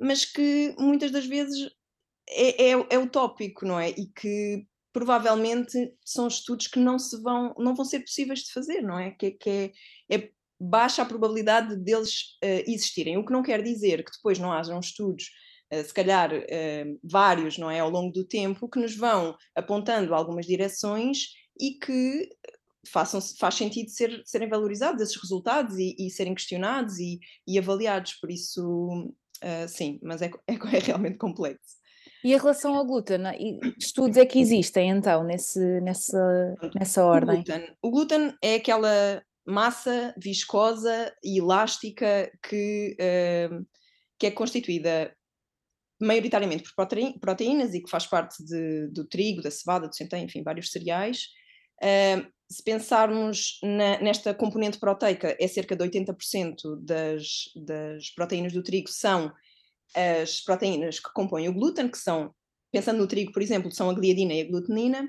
[0.00, 1.70] mas que muitas das vezes
[2.28, 3.90] é, é, é utópico, não é?
[3.90, 8.82] E que provavelmente são estudos que não se vão, não vão ser possíveis de fazer,
[8.82, 9.12] não é?
[9.12, 9.50] Que, que
[10.10, 14.38] é, é baixa a probabilidade deles uh, existirem, o que não quer dizer que depois
[14.38, 15.30] não hajam estudos,
[15.84, 20.46] se calhar uh, vários, não é, ao longo do tempo, que nos vão apontando algumas
[20.46, 21.28] direções
[21.60, 22.28] e que
[22.88, 28.14] façam, faz sentido ser, serem valorizados esses resultados e, e serem questionados e, e, avaliados,
[28.14, 29.12] por isso,
[29.68, 31.80] sim, mas é, é, é realmente complexo.
[32.24, 33.22] E em relação ao glúten,
[33.78, 37.40] estudos é que existem então nesse, nessa, nessa ordem?
[37.40, 43.66] O glúten, o glúten é aquela massa viscosa e elástica que, uh,
[44.18, 45.14] que é constituída
[46.02, 46.86] maioritariamente por
[47.20, 51.28] proteínas e que faz parte de, do trigo, da cevada, do centeio, enfim, vários cereais.
[51.82, 58.62] Uh, se pensarmos na, nesta componente proteica, é cerca de 80% das, das proteínas do
[58.62, 59.32] trigo são
[59.94, 62.34] as proteínas que compõem o glúten, que são,
[62.70, 65.08] pensando no trigo, por exemplo, são a gliadina e a glutenina,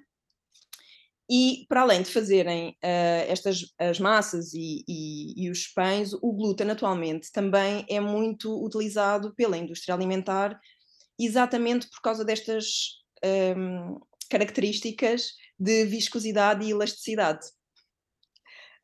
[1.30, 6.34] e para além de fazerem uh, estas as massas e, e, e, os pães, o
[6.34, 10.60] glúten atualmente também é muito utilizado pela indústria alimentar,
[11.26, 13.02] exatamente por causa destas
[13.58, 17.46] um, características de viscosidade e elasticidade.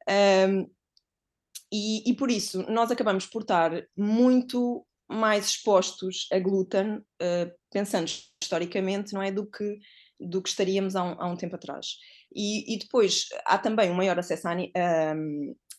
[0.08, 0.70] Um,
[1.72, 8.10] e, e, por isso nós acabamos por estar muito mais expostos a glúten, uh, pensando
[8.42, 9.32] historicamente, não é?
[9.32, 9.80] Do que,
[10.20, 11.98] do que estaríamos há um, há um tempo atrás.
[12.34, 14.54] E, e, depois há também um maior acesso a,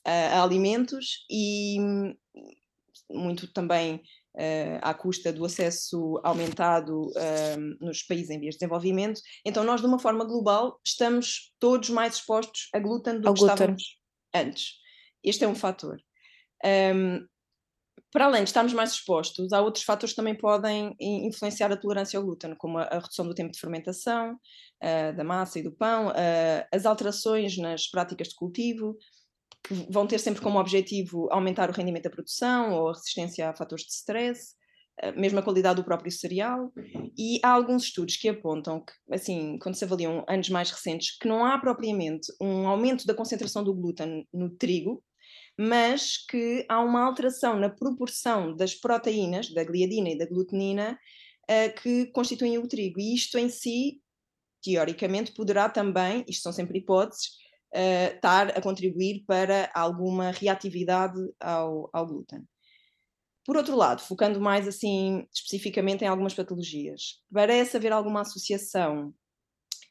[0.05, 1.79] a, a alimentos e
[3.09, 4.03] muito também
[4.83, 9.21] à custa do acesso aumentado uh, nos países em vias de desenvolvimento.
[9.45, 13.41] Então, nós, de uma forma global, estamos todos mais expostos a glúten do Ao que
[13.41, 13.55] glúten.
[13.55, 13.83] estávamos
[14.35, 14.73] antes.
[15.23, 16.01] Este é um fator.
[16.65, 17.27] Um,
[18.13, 22.19] para além de estarmos mais expostos, há outros fatores que também podem influenciar a tolerância
[22.19, 25.73] ao glúten, como a, a redução do tempo de fermentação uh, da massa e do
[25.73, 28.97] pão, uh, as alterações nas práticas de cultivo,
[29.63, 33.55] que vão ter sempre como objetivo aumentar o rendimento da produção ou a resistência a
[33.55, 34.55] fatores de stress,
[35.03, 36.73] uh, mesmo a qualidade do próprio cereal.
[37.17, 41.29] E há alguns estudos que apontam que, assim, quando se avaliam anos mais recentes, que
[41.29, 45.03] não há propriamente um aumento da concentração do glúten no trigo,
[45.59, 50.99] mas que há uma alteração na proporção das proteínas, da gliadina e da glutenina,
[51.45, 52.99] uh, que constituem o trigo.
[52.99, 54.01] E isto em si,
[54.63, 57.40] teoricamente, poderá também, isto são sempre hipóteses,
[57.75, 62.43] uh, estar a contribuir para alguma reatividade ao, ao glúten.
[63.45, 69.15] Por outro lado, focando mais assim especificamente em algumas patologias, parece haver alguma associação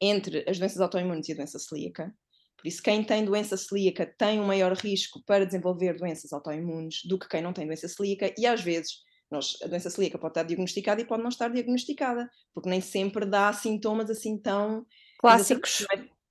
[0.00, 2.14] entre as doenças autoimunes e a doença celíaca,
[2.60, 7.18] por isso, quem tem doença celíaca tem um maior risco para desenvolver doenças autoimunes do
[7.18, 8.98] que quem não tem doença celíaca, e às vezes
[9.30, 13.24] nós, a doença celíaca pode estar diagnosticada e pode não estar diagnosticada, porque nem sempre
[13.24, 14.84] dá sintomas assim tão
[15.18, 15.86] clássicos.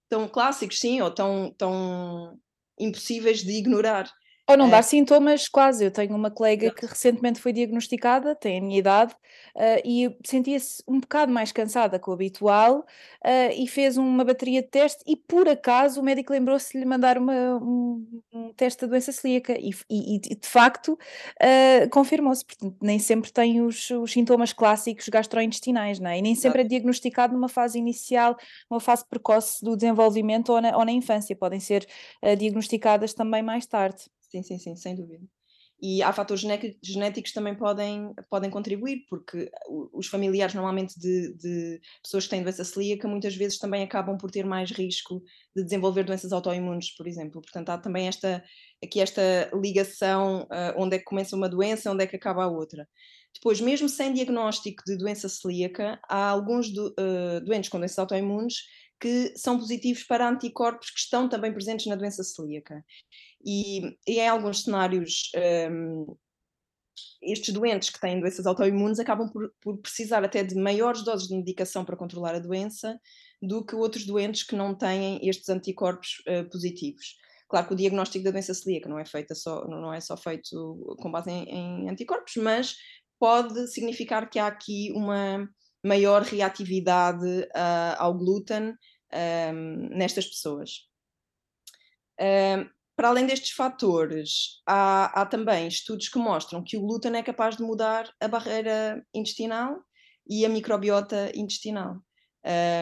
[0.10, 2.40] Tão clássicos, sim, ou tão, tão
[2.80, 4.12] impossíveis de ignorar.
[4.50, 5.86] Ou não dar sintomas quase.
[5.86, 9.14] Eu tenho uma colega que recentemente foi diagnosticada, tem a minha idade,
[9.56, 14.64] uh, e sentia-se um bocado mais cansada que o habitual uh, e fez uma bateria
[14.64, 17.32] de teste e por acaso o médico lembrou-se de lhe mandar uma,
[17.62, 22.44] um, um, teste da doença celíaca e, e, e de facto uh, confirmou-se.
[22.44, 26.18] Portanto, nem sempre tem os, os, sintomas clássicos gastrointestinais, não é?
[26.18, 28.36] E nem sempre é diagnosticado numa fase inicial,
[28.68, 31.36] numa fase precoce do desenvolvimento ou na, ou na infância.
[31.36, 31.86] Podem ser
[32.38, 34.10] diagnosticadas também mais tarde.
[34.30, 35.26] Sim, sim, sim, sem dúvida.
[35.82, 36.44] E há fatores
[36.84, 39.50] genéticos também podem, podem contribuir, porque
[39.94, 44.30] os familiares, normalmente, de, de, pessoas que têm doença celíaca, muitas vezes também acabam por
[44.30, 45.24] ter mais risco
[45.56, 47.42] de desenvolver doenças autoimunes, por exemplo.
[47.42, 48.44] Portanto, há também esta,
[48.84, 52.50] aqui esta ligação, uh, onde é que começa uma doença, onde é que acaba a
[52.50, 52.86] outra.
[53.34, 58.56] Depois, mesmo sem diagnóstico de doença celíaca, há alguns do, uh, doentes com doenças autoimunes
[59.00, 62.84] que são positivos para anticorpos que estão também presentes na doença celíaca.
[63.46, 65.32] E, e em alguns cenários,
[65.72, 66.16] um,
[67.22, 71.36] estes doentes que têm doenças autoimunes acabam por, por, precisar até de maiores doses de
[71.36, 73.00] medicação para controlar a doença
[73.42, 77.16] do que outros doentes que não têm estes anticorpos uh, positivos.
[77.48, 80.96] Claro que o diagnóstico da doença celíaca não é, feito só, não é só feito
[81.00, 82.76] com base em, em anticorpos, mas
[83.20, 85.50] pode significar que há aqui uma
[85.84, 88.76] maior reatividade uh, ao glúten
[89.54, 90.88] um, nestas pessoas.
[92.20, 97.24] Um, para além destes fatores, há, há, também estudos que mostram que o glúten é
[97.24, 99.80] capaz de mudar a barreira intestinal
[100.28, 101.96] e a microbiota intestinal.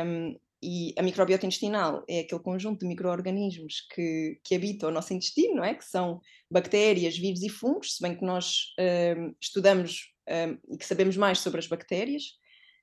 [0.04, 5.14] Um, e a microbiota intestinal é aquele conjunto de micro-organismos que, que habitam o nosso
[5.14, 5.76] intestino, não é?
[5.76, 8.74] Que são bactérias, vírus e fungos, se bem que nós
[9.16, 12.24] um, estudamos um, e que sabemos mais sobre as bactérias.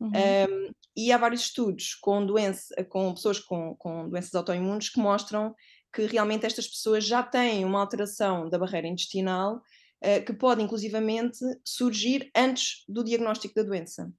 [0.00, 0.10] Uhum.
[0.10, 5.52] Um, e há vários estudos com, doença, com pessoas com, com doenças autoimunes que mostram
[5.94, 9.56] que realmente estas pessoas já têm uma alteração da barreira intestinal
[10.02, 14.12] uh, que pode inclusivamente surgir antes do diagnóstico da doença.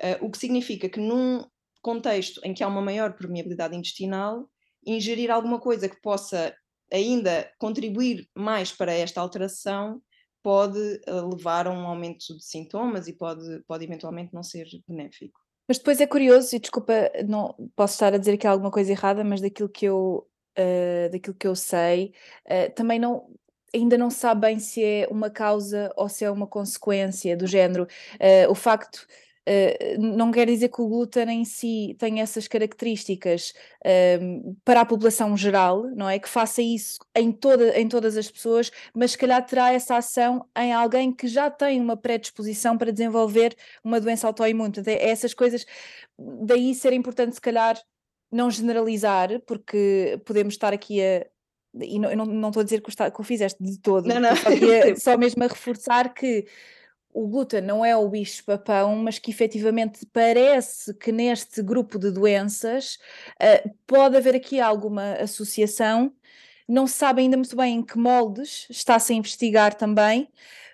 [0.00, 1.44] Uh, o que significa que num
[1.80, 4.50] contexto em que há uma maior permeabilidade intestinal,
[4.84, 6.54] ingerir alguma coisa que possa
[6.92, 10.02] ainda contribuir mais para esta alteração
[10.42, 15.40] pode uh, levar a um aumento de sintomas e pode, pode eventualmente não ser benéfico.
[15.66, 16.92] Mas depois é curioso, e desculpa,
[17.26, 21.34] não posso estar a dizer aqui alguma coisa errada, mas daquilo que eu, uh, daquilo
[21.34, 22.12] que eu sei,
[22.46, 23.28] uh, também não,
[23.74, 27.86] ainda não sabe bem se é uma causa ou se é uma consequência do género.
[28.14, 29.06] Uh, o facto
[29.48, 34.84] Uh, não quer dizer que o glúten em si tenha essas características uh, para a
[34.84, 36.18] população geral, não é?
[36.18, 40.44] Que faça isso em, toda, em todas as pessoas, mas se calhar terá essa ação
[40.58, 44.72] em alguém que já tem uma predisposição para desenvolver uma doença autoimune.
[44.84, 45.64] É essas coisas,
[46.18, 47.80] daí ser importante se calhar
[48.30, 51.26] não generalizar, porque podemos estar aqui a,
[51.74, 54.20] e não, eu não, estou a dizer que o, que o fizeste de todo, não,
[54.20, 54.34] não.
[54.36, 54.50] Só,
[55.12, 56.46] só mesmo a reforçar que
[57.16, 62.98] o glúten não é o bicho-papão, mas que efetivamente parece que neste grupo de doenças
[63.40, 66.12] uh, pode haver aqui alguma associação.
[66.68, 70.28] Não se sabe ainda muito bem em que moldes está-se a investigar também,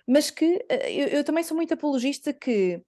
[0.05, 2.83] mas que uh, eu, eu, também sou muito apologista que,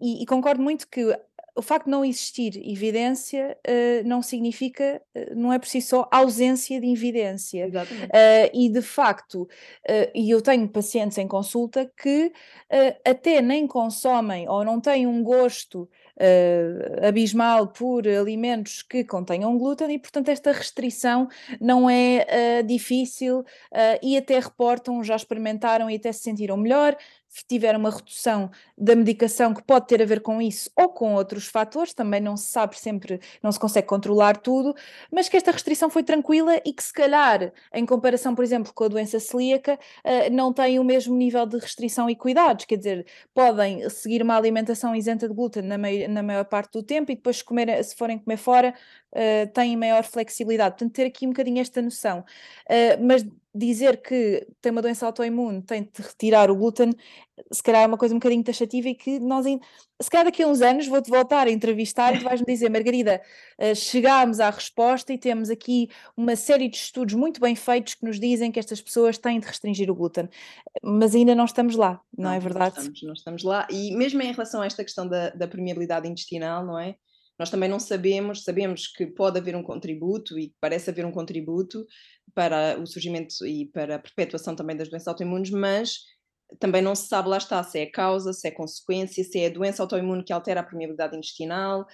[0.00, 1.16] e, e concordo muito que
[1.58, 6.08] o facto de não existir evidência uh, não significa, uh, não é por si só
[6.10, 7.66] ausência de evidência.
[7.66, 9.48] Uh, e de facto,
[10.14, 12.32] e eu tenho pacientes em consulta que
[13.04, 15.88] até nem consomem ou não têm um gosto
[17.02, 21.28] abismal por alimentos que contenham glúten e, portanto, esta restrição
[21.60, 23.44] não é difícil
[24.02, 26.96] e até reportam, já experimentaram e até se sentiram melhor
[27.46, 31.46] tiver uma redução da medicação que pode ter a ver com isso ou com outros
[31.46, 34.74] fatores, também não se sabe sempre, não se consegue controlar tudo,
[35.12, 38.84] mas que esta restrição foi tranquila e que se calhar, em comparação, por exemplo, com
[38.84, 43.06] a doença celíaca, uh, não tem o mesmo nível de restrição e cuidados, quer dizer,
[43.34, 47.82] podem seguir uma alimentação isenta de glúten na, maior parte do tempo e depois comer,
[47.84, 48.74] se forem comer fora,
[49.12, 53.24] uh, têm maior flexibilidade, portanto ter aqui um bocadinho esta noção, uh, mas
[53.58, 56.92] dizer que tem uma doença autoimune tem de retirar o glúten,
[57.52, 59.46] se calhar é uma coisa um bocadinho taxativa e que nós,
[60.00, 63.20] se calhar daqui a uns anos vou-te voltar a entrevistar e tu vais-me dizer, Margarida,
[63.60, 68.04] uh, chegámos à resposta e temos aqui uma série de estudos muito bem feitos que
[68.04, 70.28] nos dizem que estas pessoas têm de restringir o glúten,
[70.82, 72.76] mas ainda não estamos lá, não, não é verdade?
[72.76, 76.08] Não estamos, não estamos lá e mesmo em relação a esta questão da, da permeabilidade
[76.08, 76.96] intestinal, não é?
[77.38, 81.86] Nós também não sabemos, sabemos que pode haver um contributo e parece haver um contributo
[82.38, 85.96] para o surgimento e para a perpetuação também das doenças autoimunes, mas
[86.60, 89.50] também não se sabe, lá está, se é causa, se é consequência, se é a
[89.50, 91.84] doença autoimune que altera a permeabilidade intestinal,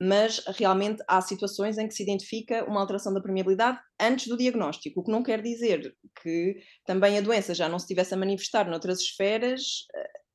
[0.00, 4.98] mas realmente há situações em que se identifica uma alteração da permeabilidade antes do diagnóstico,
[4.98, 8.68] o que não quer dizer que também a doença já não se estivesse a manifestar
[8.68, 9.62] noutras esferas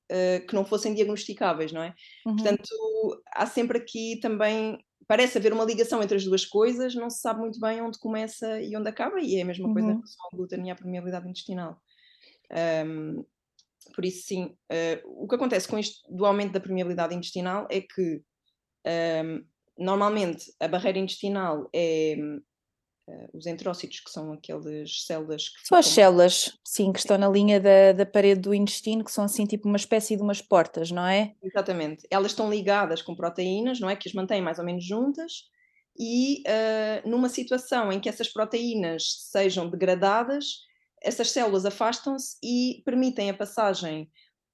[0.10, 1.94] uh, que não fossem diagnosticáveis, não é?
[2.26, 2.38] Uhum.
[2.38, 7.20] Portanto, há sempre aqui também, parece haver uma ligação entre as duas coisas, não se
[7.20, 9.74] sabe muito bem onde começa e onde acaba, e é a mesma uhum.
[9.74, 11.82] coisa em relação ao glúten e à permeabilidade intestinal.
[12.86, 13.26] Um,
[13.96, 17.82] por isso, sim, uh, o que acontece com isto do aumento da permeabilidade intestinal é
[17.82, 18.22] que
[19.24, 19.46] um,
[19.78, 22.16] normalmente a barreira intestinal é
[23.08, 25.68] uh, os entrócitos, que são aquelas células que.
[25.68, 29.26] São as células, sim, que estão na linha da, da parede do intestino, que são
[29.26, 31.34] assim tipo uma espécie de umas portas, não é?
[31.42, 32.08] Exatamente.
[32.10, 33.96] Elas estão ligadas com proteínas, não é?
[33.96, 35.46] Que as mantêm mais ou menos juntas.
[36.00, 40.68] E uh, numa situação em que essas proteínas sejam degradadas,
[41.02, 44.10] essas células afastam-se e permitem a passagem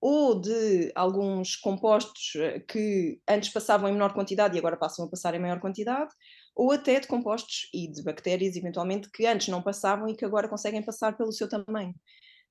[0.06, 5.10] ou de alguns compostos eh, que antes passavam em menor quantidade e agora passam a
[5.10, 6.14] passar em maior quantidade,
[6.56, 10.48] ou até de compostos e de bactérias, eventualmente, que antes não passavam e que agora
[10.48, 11.94] conseguem passar pelo seu tamanho.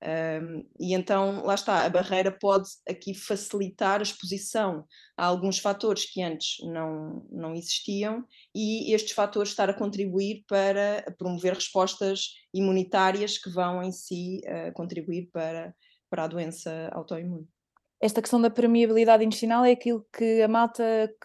[0.05, 4.85] Um, e então, lá está, a barreira pode aqui facilitar a exposição
[5.17, 11.05] a alguns fatores que antes não, não existiam e estes fatores estar a contribuir para
[11.17, 15.73] promover respostas imunitárias que vão em si uh, contribuir para,
[16.11, 17.47] para a doença autoimune
[18.03, 20.83] esta questão da permeabilidade intestinal é aquilo que a malta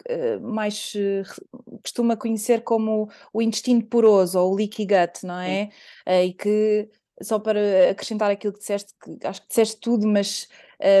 [0.08, 5.70] uh, mais uh, costuma conhecer como o intestino poroso ou o leaky gut, não é?
[6.06, 6.88] Uh, e que
[7.20, 10.46] só para acrescentar aquilo que disseste, que acho que disseste tudo, mas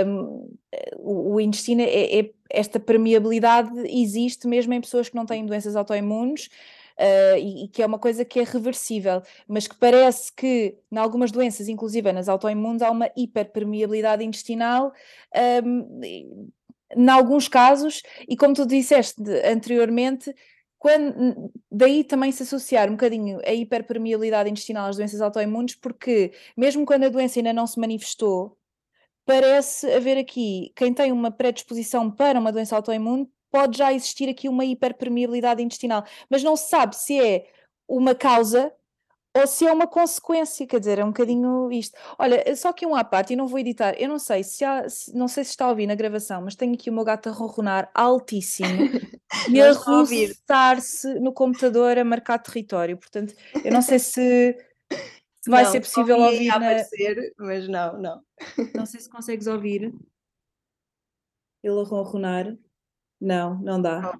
[0.04, 0.50] um,
[0.96, 5.76] o, o, intestino é, é, esta permeabilidade existe mesmo em pessoas que não têm doenças
[5.76, 6.48] autoimunes
[6.98, 11.30] uh, e, que é uma coisa que é reversível, mas que parece que em algumas
[11.30, 14.92] doenças, inclusive nas autoimunes, há uma hiperpermeabilidade intestinal.
[15.64, 16.00] Um,
[16.96, 20.34] em alguns casos, e como tu disseste anteriormente,
[20.78, 26.86] quando, daí também se associar um bocadinho a hiperpermeabilidade intestinal às doenças autoimunes, porque mesmo
[26.86, 28.56] quando a doença ainda não se manifestou,
[29.26, 34.48] parece haver aqui, quem tem uma predisposição para uma doença autoimune, pode já existir aqui
[34.48, 37.46] uma hiperpermeabilidade intestinal, mas não se sabe se é
[37.88, 38.72] uma causa
[39.34, 41.96] ou se é uma consequência, quer dizer, é um bocadinho isto.
[42.18, 44.86] Olha, só que um à parte, e não vou editar, eu não sei se, há,
[45.14, 47.32] não sei se está a ouvir na gravação, mas tenho aqui o meu gato a
[47.32, 48.68] ronronar altíssimo
[49.48, 53.34] e a roçar-se no computador a marcar território, portanto,
[53.64, 54.56] eu não sei se,
[55.40, 56.48] se vai não, ser possível ouvir.
[56.48, 56.56] Na...
[56.56, 58.22] aparecer, mas não, não.
[58.74, 59.94] Não sei se consegues ouvir
[61.62, 62.56] ele a ronronar.
[63.20, 64.12] Não, não dá.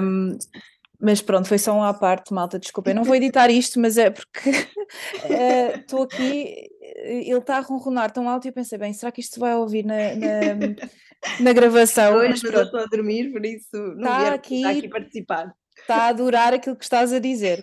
[0.00, 0.36] Um,
[1.00, 2.90] mas pronto, foi só um à parte, malta, desculpa.
[2.90, 4.50] Eu não vou editar isto, mas é porque
[5.28, 9.12] eh, estou uh, aqui, ele está a ronronar tão alto e eu pensei, bem, será
[9.12, 12.14] que isto se vai ouvir na, na, na gravação?
[12.14, 15.54] Pois, mas, eu estou a dormir, por isso não tá aqui, está aqui participar.
[15.76, 17.62] Está a adorar aquilo que estás a dizer.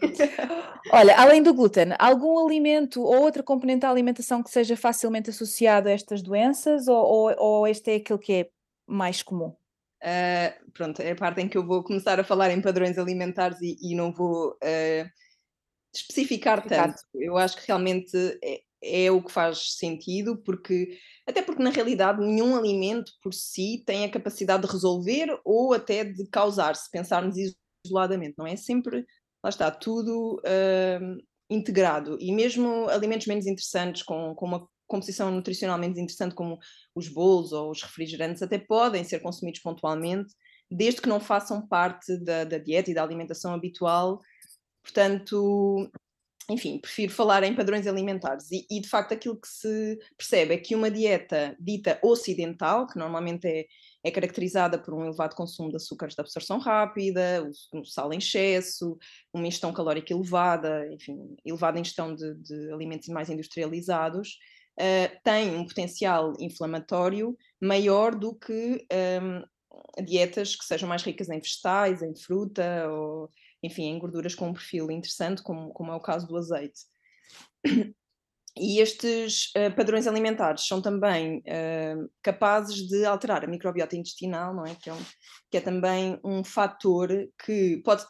[0.91, 5.87] Olha, além do glúten, algum alimento ou outra componente da alimentação que seja facilmente associado
[5.87, 8.49] a estas doenças ou, ou, ou este é aquele que é
[8.85, 9.55] mais comum?
[10.01, 13.61] Uh, pronto, é a parte em que eu vou começar a falar em padrões alimentares
[13.61, 15.09] e, e não vou uh,
[15.93, 17.01] especificar tanto.
[17.13, 20.97] Eu acho que realmente é, é, o que faz sentido, porque
[21.27, 26.03] até porque na realidade nenhum alimento por si tem a capacidade de resolver ou até
[26.03, 27.35] de causar, se pensarmos
[27.85, 28.55] isoladamente, não é?
[28.55, 29.05] Sempre,
[29.43, 32.17] lá está, tudo uh, integrado.
[32.19, 36.59] E mesmo alimentos menos interessantes, com, com uma composição nutricionalmente interessante, como
[36.93, 40.35] os bolos ou os refrigerantes, até podem ser consumidos pontualmente,
[40.69, 44.21] desde que não façam parte da, da dieta e da alimentação habitual.
[44.83, 45.89] Portanto,
[46.49, 48.51] enfim, prefiro falar em padrões alimentares.
[48.51, 52.97] E, e, de facto, aquilo que se percebe é que uma dieta dita ocidental, que
[52.97, 53.65] normalmente é,
[54.03, 58.97] é caracterizada por um elevado consumo de açúcares de absorção rápida, o, sal em excesso,
[59.33, 64.37] uma ingestão calórica elevada, enfim, elevada ingestão de, de alimentos mais industrializados,
[64.79, 69.43] uh, tem um potencial inflamatório maior do que um, ehm,
[70.03, 73.29] dietas que sejam mais ricas em vegetais, em fruta, ou
[73.63, 76.81] enfim, em gorduras com um perfil interessante, como, como é o caso do azeite.
[78.57, 84.65] E estes uh, padrões alimentares são também uh, capazes de alterar a microbiota intestinal, não
[84.65, 84.75] é?
[84.75, 85.05] Que, é um,
[85.49, 87.09] que é também um fator
[87.45, 88.03] que pode,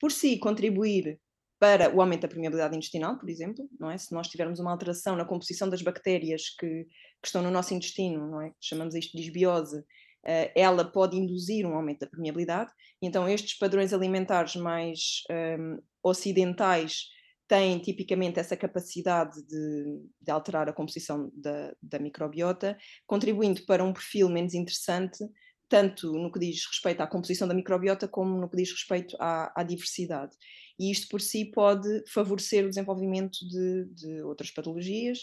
[0.00, 1.20] por si, contribuir
[1.60, 3.98] para o aumento da permeabilidade intestinal, por exemplo, não é?
[3.98, 6.84] Se nós tivermos uma alteração na composição das bactérias que,
[7.22, 8.54] que estão no nosso intestino, não é?
[8.58, 12.72] Chamamos isto de disbiose, uh, ela pode induzir um aumento da permeabilidade.
[13.02, 17.08] Então estes padrões alimentares mais um, ehm, ocidentais
[17.46, 23.92] têm tipicamente essa capacidade de, de alterar a composição da, da microbiota, contribuindo para um
[23.92, 25.24] perfil menos interessante
[25.70, 29.52] tanto no que diz respeito à composição da microbiota como no que diz respeito à,
[29.58, 30.36] à diversidade.
[30.80, 35.18] E isto por si pode favorecer o desenvolvimento de, de outras patologias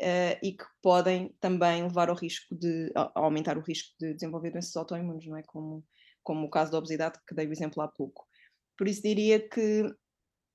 [0.00, 4.76] uh, e que podem também levar ao risco de aumentar o risco de desenvolver doenças
[4.76, 5.42] autoimunes, não é?
[5.42, 5.84] Como,
[6.22, 8.24] como o caso da obesidade, que dei o exemplo há pouco.
[8.78, 9.92] Por isso diria que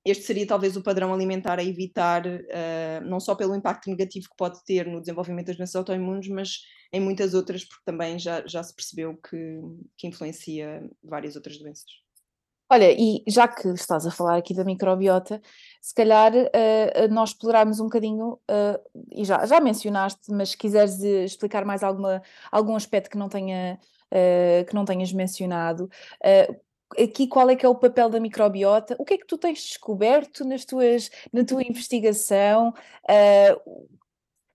[0.06, 4.38] este seria talvez o padrão alimentar a evitar, uh, não só pelo impacto negativo que
[4.38, 6.62] pode ter no desenvolvimento das doenças autoimunes, mas
[6.94, 9.60] em muitas outras, porque também já, já se percebeu que,
[9.98, 12.05] que influencia várias outras doenças.
[12.68, 15.40] Olha, e já que estás a falar aqui da microbiota,
[15.80, 21.00] se calhar uh, nós explorarmos um bocadinho, uh, e já, já mencionaste, mas se quiseres
[21.02, 23.80] explicar mais alguma, algum aspecto que não, tenha,
[24.12, 25.88] uh, que não tenhas mencionado,
[26.98, 29.60] aqui qual é que é o papel da microbiota, o que é que tu tens
[29.60, 32.74] descoberto nas tuas, na tua investigação,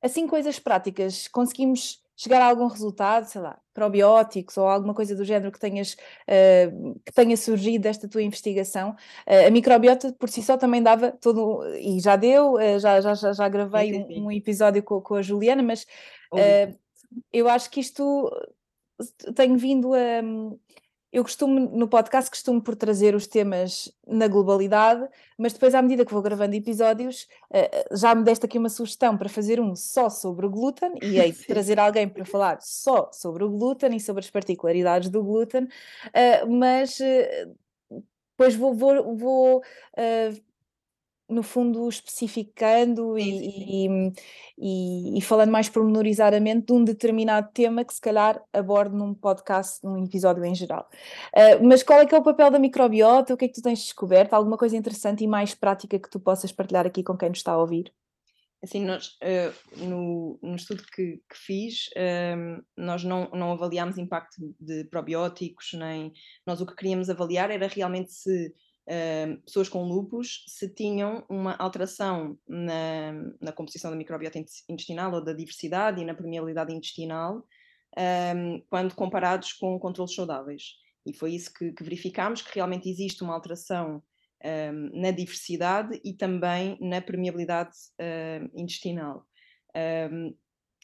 [0.02, 5.24] assim coisas práticas, conseguimos chegar a algum resultado, sei lá, probióticos ou alguma coisa do
[5.24, 8.90] género que, tenhas, uh, que tenha surgido desta tua investigação.
[9.26, 13.14] Uh, a microbiota por si só também dava todo, e já deu, uh, já, já,
[13.14, 14.20] já, já gravei sim, sim.
[14.20, 15.86] Um, um, episódio com, com, a Juliana, mas
[17.32, 18.30] eu acho que isto
[19.34, 20.22] tem vindo a
[21.12, 26.04] eu costumo, no podcast, costumo por trazer os temas na globalidade, mas depois, à medida
[26.04, 29.74] que vou gravando episódios, eh, eh, já me deste aqui uma sugestão para fazer um
[29.74, 34.00] só sobre o glúten, e aí trazer alguém para falar só sobre o glúten e
[34.00, 35.68] sobre as particularidades do glúten,
[36.14, 36.98] eh, mas
[38.36, 39.62] depois vou, vou, vou
[41.30, 43.86] no fundo, especificando e,
[44.58, 49.84] e, e, falando mais pormenorizadamente de um determinado tema que se calhar abordo num podcast,
[49.84, 50.88] num episódio em geral.
[51.34, 53.32] Uh, mas qual é que é o papel da microbiota?
[53.32, 54.34] O que é que tu tens descoberto?
[54.34, 57.52] Alguma coisa interessante e mais prática que tu possas partilhar aqui com quem nos está
[57.52, 57.92] a ouvir?
[58.62, 61.88] Assim, nós, uh, no, no, estudo que, que fiz,
[62.76, 66.12] nós não, não avaliámos impacto de probióticos, nem
[66.46, 68.54] nós o que queríamos avaliar era realmente se
[69.44, 74.38] pessoas com lupus se tinham uma alteração na, na, composição da microbiota
[74.68, 77.46] intestinal ou da diversidade e na permeabilidade intestinal
[78.36, 80.74] um, quando comparados com controles saudáveis.
[81.06, 84.02] E foi isso que, que verificámos, que realmente existe uma alteração
[84.44, 87.76] um, na diversidade e também na permeabilidade
[88.54, 89.24] intestinal.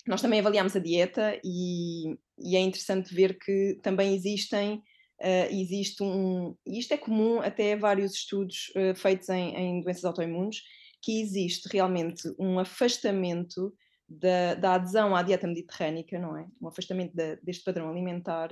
[0.06, 4.80] nós também avaliámos a dieta e, e é interessante ver que também existem
[5.20, 10.04] Uh, existe um, e isto é comum até vários estudos uh, feitos em, em, doenças
[10.04, 10.60] autoimunes,
[11.00, 13.72] que existe realmente um afastamento
[14.08, 16.46] da, da, adesão à dieta mediterrânica, não é?
[16.60, 18.50] Um afastamento deste padrão alimentar,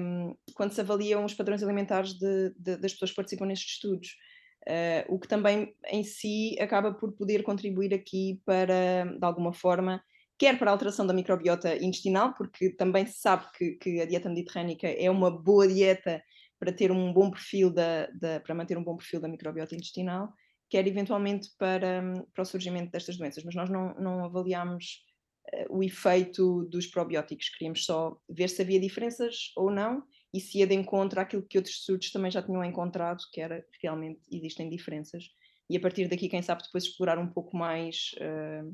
[0.00, 4.16] um, quando se avaliam os padrões alimentares de, de, das pessoas que participam nestes estudos.
[4.66, 10.02] Uh, o que também em si acaba por poder contribuir aqui para, de alguma forma,
[10.38, 14.28] quer para a alteração da microbiota intestinal, porque também se sabe que, que a dieta
[14.28, 16.22] mediterrânica é uma boa dieta
[16.58, 20.32] para ter um bom perfil da, da, para manter um bom perfil da microbiota intestinal,
[20.68, 25.04] quer eventualmente para, para o surgimento destas doenças, mas nós não, não avaliámos
[25.52, 30.58] uh, o efeito dos probióticos, queríamos só ver se havia diferenças ou não e se
[30.58, 34.68] ia de encontro àquilo que outros estudos também já tinham encontrado, que era realmente existem
[34.68, 35.24] diferenças.
[35.70, 38.64] E a partir daqui, quem sabe depois explorar um pouco mais uh, eh,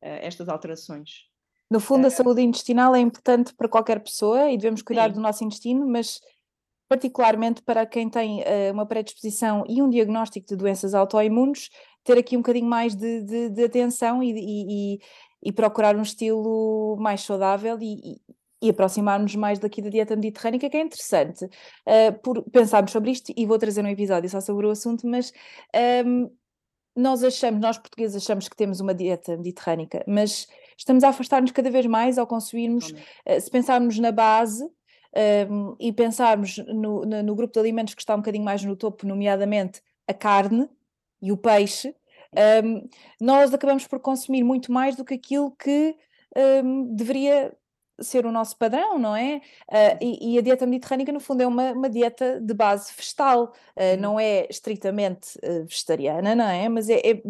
[0.00, 1.26] estas alterações.
[1.70, 5.14] No fundo, a eh, saúde intestinal é importante para qualquer pessoa e devemos cuidar Sim.
[5.14, 6.20] do nosso intestino, mas
[6.88, 11.68] particularmente para quem tem uh, uma predisposição e um diagnóstico de doenças autoimunes,
[12.04, 14.98] ter aqui um bocadinho mais de, de, de atenção e, e,
[15.42, 18.20] e, procurar um estilo mais saudável e,
[18.62, 23.32] e aproximar-nos mais daqui da dieta mediterrânica, que é interessante uh, por pensarmos sobre isto,
[23.36, 25.32] e vou trazer um episódio só sobre o assunto, mas
[25.74, 26.30] um, ehm,
[26.96, 31.70] nós achamos, nós portugueses achamos que temos uma dieta mediterrânica, mas estamos a afastar-nos cada
[31.70, 34.70] vez mais ao consumirmos, uh, se pensarmos na base um,
[35.14, 38.74] ehm, e pensarmos no, no, no, grupo de alimentos que está um bocadinho mais no
[38.74, 40.68] topo, nomeadamente a carne
[41.20, 41.94] e o peixe, um,
[42.38, 42.88] ehm,
[43.20, 45.94] nós acabamos por consumir muito mais do que aquilo que
[46.36, 47.56] um, ehm, deveria
[48.00, 49.40] ser o nosso padrão, não é?
[49.68, 53.52] Uh, e, e, a dieta mediterrânica, no fundo, é uma, uma dieta de base vegetal,
[53.76, 56.68] uh, não é estritamente uh, vegetariana, não é?
[56.68, 57.22] Mas é, é,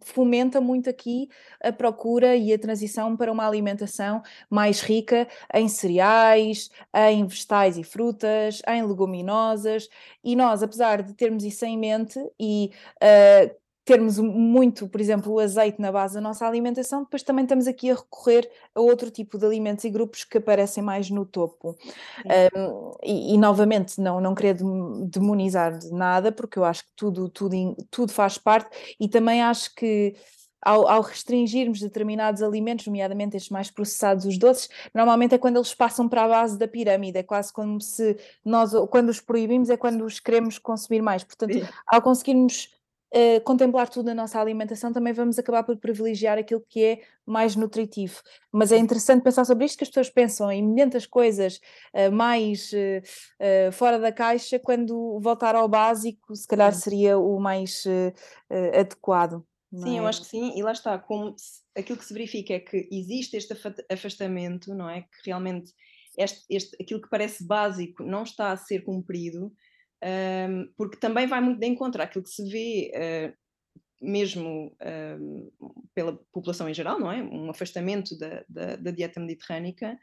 [0.00, 1.28] fomenta muito aqui
[1.60, 6.70] a procura e a transição para uma alimentação mais rica em cereais,
[7.10, 9.88] em vegetais e frutas, em leguminosas,
[10.22, 12.70] e nós, apesar de termos isso em mente e
[13.84, 17.90] termos muito, por exemplo, o azeite na base da nossa alimentação, depois também estamos aqui
[17.90, 21.76] a recorrer a outro tipo de alimentos e grupos que aparecem mais no topo.
[22.56, 24.56] Um, e, e, novamente, não, não querer
[25.06, 29.74] demonizar de nada, porque eu acho que tudo, tudo, tudo faz parte, e também acho
[29.74, 30.14] que.
[30.64, 35.74] Ao, ao, restringirmos determinados alimentos, nomeadamente estes mais processados, os doces, normalmente é quando eles
[35.74, 39.76] passam para a base da pirâmide, é quase como se nós, quando os proibimos, é
[39.76, 41.24] quando os queremos consumir mais.
[41.24, 42.68] Portanto, ao conseguirmos
[43.14, 47.54] uh, contemplar tudo na nossa alimentação, também vamos acabar por privilegiar aquilo que é mais
[47.54, 48.20] nutritivo.
[48.50, 51.60] Mas é interessante pensar sobre isto, que as pessoas pensam em muitas coisas
[51.94, 57.84] uh, mais uh, fora da caixa, quando voltar ao básico, se calhar seria o mais
[58.78, 59.44] adequado.
[59.74, 60.00] Sim, é?
[60.00, 61.34] eu acho que sim, e lá está, como
[61.76, 63.54] aquilo que se verifica é que existe este
[63.90, 65.02] afastamento, não é?
[65.02, 65.72] Que realmente
[66.16, 69.52] este, este, aquilo que parece básico não está a ser cumprido,
[70.02, 73.42] um, porque também vai muito de encontro àquilo que se vê uh,
[74.00, 74.76] mesmo
[75.20, 75.50] um,
[75.94, 77.22] pela população em geral, não é?
[77.22, 79.96] Um afastamento da, da, da dieta mediterrânica.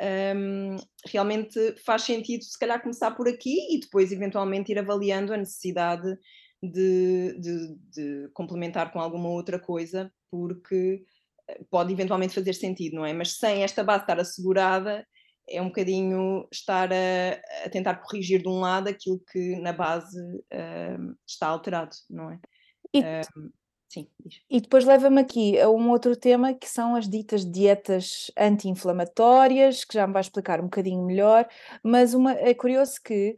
[0.00, 0.76] Um,
[1.06, 6.18] realmente faz sentido, se calhar, começar por aqui e depois, eventualmente, ir avaliando a necessidade
[6.62, 11.04] de, de, de complementar com alguma outra coisa, porque
[11.70, 13.12] pode eventualmente fazer sentido, não é?
[13.12, 15.06] Mas sem esta base estar assegurada,
[15.48, 20.18] é um bocadinho estar a, a tentar corrigir de um lado aquilo que na base
[20.20, 22.38] uh, está alterado, não é?
[22.92, 23.52] E, uh,
[23.94, 24.08] sim.
[24.50, 29.94] E depois leva-me aqui a um outro tema que são as ditas dietas anti-inflamatórias, que
[29.94, 31.46] já me vai explicar um bocadinho melhor,
[31.82, 33.36] mas uma, é curioso que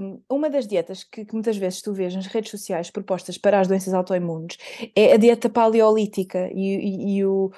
[0.00, 3.60] um, uma das dietas que, que, muitas vezes tu vês nas redes sociais propostas para
[3.60, 4.56] as doenças autoimunes
[4.94, 7.50] é a dieta paleolítica e, e, e o,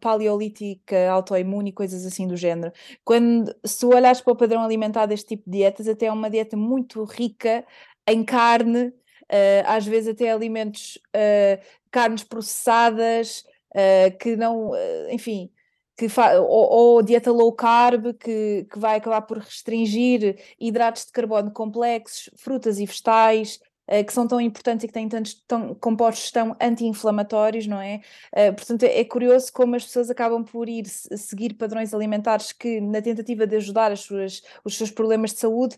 [0.00, 2.72] paleolítica autoimune e coisas assim do género.
[3.04, 6.56] Quando se olhares para o padrão alimentar deste tipo de dietas, até é uma dieta
[6.56, 7.64] muito rica
[8.08, 8.92] em carne,
[9.30, 14.72] uh, às vezes até alimentos, uh, carnes processadas, uh, que não,
[15.10, 15.50] enfim,
[15.96, 16.06] que
[16.38, 22.30] ou, ou, dieta low carb, que, que vai acabar por restringir hidratos de carbono complexos,
[22.36, 23.60] frutas e vegetais,
[24.06, 28.00] que são tão importantes e que têm tantos tão, compostos tão anti-inflamatórios, não é?
[28.32, 33.02] Uh, portanto, é curioso como as pessoas acabam por ir seguir padrões alimentares que, na
[33.02, 35.76] tentativa de ajudar as suas, os seus problemas de saúde,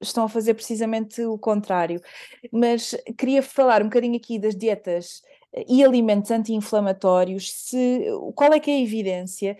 [0.00, 2.00] estão a fazer precisamente o contrário.
[2.52, 5.22] Mas queria falar um bocadinho aqui das dietas
[5.66, 9.56] e alimentos anti-inflamatórios, se, qual é que é a evidência?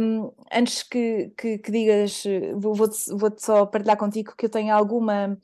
[0.00, 2.24] Um, antes que, que, que digas,
[2.56, 5.38] vou-te vou só partilhar contigo que eu tenho alguma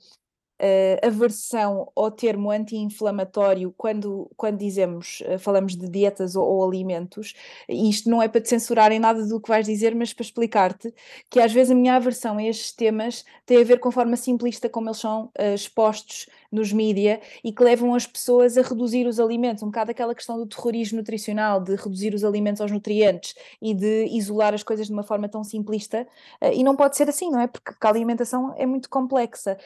[0.61, 7.34] uh, aversão ao termo anti-inflamatório quando, quando dizemos, uh, falamos de dietas ou, ou, alimentos,
[7.68, 10.24] e isto não é para te censurar em nada do que vais dizer, mas para
[10.24, 10.92] explicar-te
[11.30, 14.16] que às vezes a minha aversão a estes temas tem a ver com a forma
[14.16, 16.26] simplista como eles são uh, expostos
[16.57, 20.36] nos mídia e que levam as pessoas a reduzir os alimentos, um bocado aquela questão
[20.36, 24.92] do terrorismo nutricional, de reduzir os alimentos aos nutrientes e de isolar as coisas de
[24.92, 26.07] uma forma tão simplista,
[26.52, 27.46] e não pode ser assim, não é?
[27.46, 29.57] Porque a alimentação é muito complexa,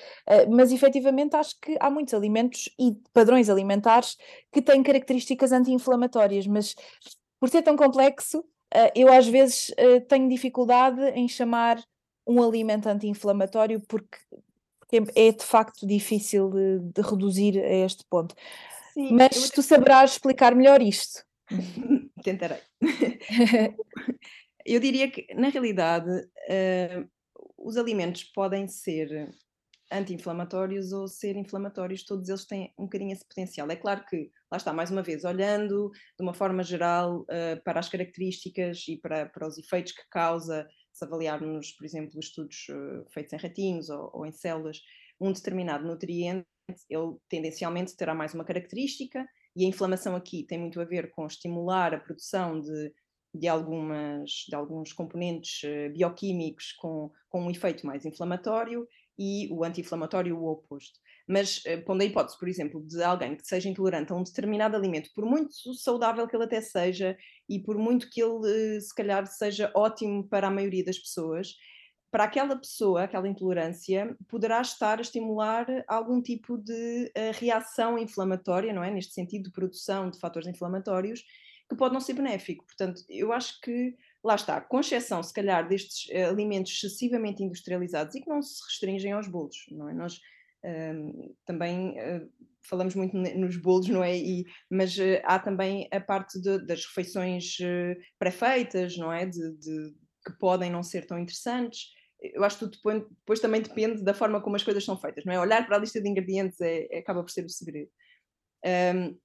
[0.50, 4.16] mas efetivamente acho que há muitos alimentos e padrões alimentares
[4.52, 6.74] que têm características anti-inflamatórias, mas
[7.38, 11.82] por ser tão complexo, eh, eu às vezes eh, tenho dificuldade em chamar
[12.26, 14.18] um alimento anti-inflamatório porque
[15.14, 18.34] é de facto difícil de, de reduzir a este ponto.
[18.92, 21.24] Sim, Mas tu saberás explicar melhor isto.
[22.22, 22.60] Tentarei.
[24.64, 27.08] eu diria que, na realidade, uh,
[27.56, 29.30] os alimentos podem ser
[29.92, 33.68] anti-inflamatórios ou ser inflamatórios, todos eles têm um bocadinho esse potencial.
[33.70, 37.80] É claro que, lá está, mais uma vez, olhando de uma forma geral uh, para
[37.80, 40.68] as características e para, para os efeitos que causa,
[41.00, 44.80] se avaliarmos, por exemplo, estudos uh, feitos em ratinhos ou, ou, em células,
[45.18, 46.46] um determinado nutriente,
[46.88, 49.26] ele tendencialmente terá mais uma característica,
[49.56, 52.92] e a inflamação aqui tem muito a ver com estimular a produção de,
[53.34, 58.86] de, algumas, de alguns componentes uh, bioquímicos com, com um efeito mais inflamatório,
[59.18, 60.98] e o anti-inflamatório o oposto.
[61.28, 64.76] Mas eh, pondo a hipótese, por exemplo, de alguém que seja intolerante a um determinado
[64.76, 67.16] alimento, por muito saudável que ele até seja
[67.48, 71.54] e por muito que ele eh, se calhar seja ótimo para a maioria das pessoas,
[72.10, 78.72] para aquela pessoa, aquela intolerância, poderá estar a estimular algum tipo de uh, reação inflamatória,
[78.72, 78.90] não é?
[78.90, 81.24] Neste sentido de produção de fatores inflamatórios,
[81.68, 82.66] que pode não ser benéfico.
[82.66, 88.20] Portanto, eu acho que lá está, com exceção, se calhar, destes alimentos excessivamente industrializados e
[88.20, 89.94] que não se restringem aos bolos, não é?
[89.94, 90.20] Nós
[90.64, 92.30] uh, também uh,
[92.62, 94.16] falamos muito nos bolos, não é?
[94.16, 97.56] E, mas eh, há também a parte de, das refeições
[98.18, 99.24] pré-feitas, não é?
[99.24, 99.94] De, de,
[100.26, 101.88] que podem não ser tão interessantes.
[102.20, 105.32] Eu acho que depois, depois, também depende da forma como as coisas são feitas, não
[105.32, 105.40] é?
[105.40, 107.90] Olhar para a lista de ingredientes é, é acaba por ser o segredo.
[108.94, 109.18] Um,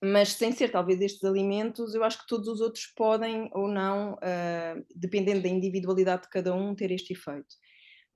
[0.00, 4.14] mas sem ser talvez estes alimentos, eu acho que todos os outros podem ou não,
[4.14, 7.56] uh, dependendo da individualidade de cada um, ter este efeito.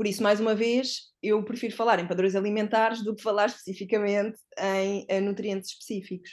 [0.03, 4.37] Por isso, mais uma vez, eu prefiro falar em padrões alimentares do que falar especificamente
[4.59, 6.31] em, em nutrientes específicos.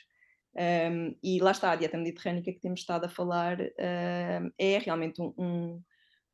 [0.56, 5.84] Um, e lá está, a dieta mediterrânica que temos estado a falar é realmente um,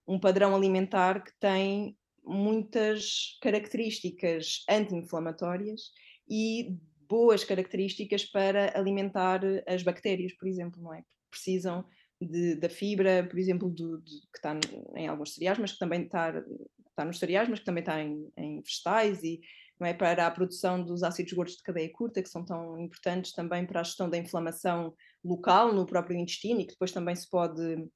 [0.08, 5.92] um, padrão alimentar que tem muitas características anti-inflamatórias
[6.30, 11.04] e boas características para alimentar as bactérias, por exemplo, não é?
[11.30, 11.84] Precisam
[12.22, 14.58] de, da fibra, por exemplo, do, de, que está
[14.96, 16.34] em alguns cereais, mas que também está,
[16.96, 19.42] está nos cereais, mas que também está em, em vegetais e
[19.82, 23.66] é para a produção dos ácidos gordos de cadeia curta, que são tão importantes também
[23.66, 24.94] para a gestão da inflamação
[25.24, 27.90] local no próprio intestino e que depois também se pode uh,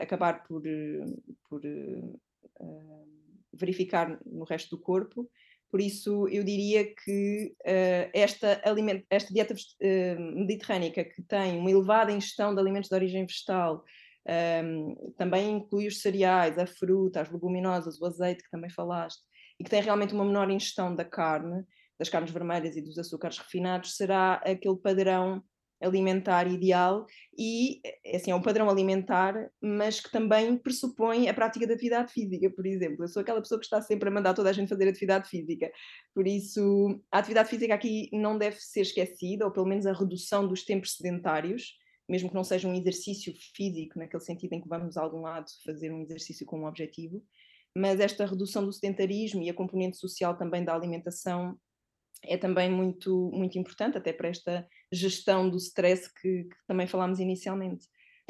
[0.00, 0.62] acabar por,
[1.48, 2.20] por uh,
[3.52, 5.30] verificar no resto do corpo.
[5.70, 8.60] Por isso, eu diria que uh, esta,
[9.10, 9.54] esta, dieta
[10.36, 13.84] mediterrânica, que tem uma elevada ingestão de alimentos de origem vegetal,
[14.26, 19.22] um, também inclui os cereais, a fruta, as leguminosas, o azeite, que também falaste,
[19.60, 21.64] e que tem realmente uma menor ingestão da carne,
[21.98, 25.42] das carnes vermelhas e dos açúcares refinados, será aquele padrão
[25.82, 27.06] alimentar ideal
[27.36, 32.12] e é assim, é um padrão alimentar, mas que também pressupõe a prática de atividade
[32.12, 33.04] física, por exemplo.
[33.04, 35.70] Eu sou aquela pessoa que está sempre a mandar toda a gente fazer atividade física.
[36.14, 40.46] Por isso, a atividade física aqui não deve ser esquecida, ou pelo menos a redução
[40.46, 41.76] dos tempos sedentários,
[42.08, 45.46] mesmo que não seja um exercício físico, naquele sentido em que vamos a algum lado
[45.64, 47.22] fazer um exercício com um objetivo,
[47.76, 51.58] mas esta redução do sedentarismo e a componente social também da alimentação
[52.22, 57.18] é também muito, muito importante, até para esta gestão do stress que, que também falámos
[57.18, 57.86] inicialmente.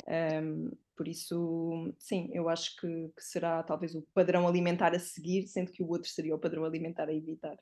[0.08, 5.46] Um, por isso, sim, eu acho que, que, será talvez o padrão alimentar a seguir,
[5.46, 7.56] sendo que o outro seria o padrão alimentar a evitar.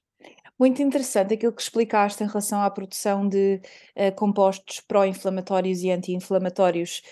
[0.58, 3.60] Muito interessante aquilo que explicaste em relação à produção de
[3.96, 7.02] uh, compostos pró-inflamatórios e anti-inflamatórios,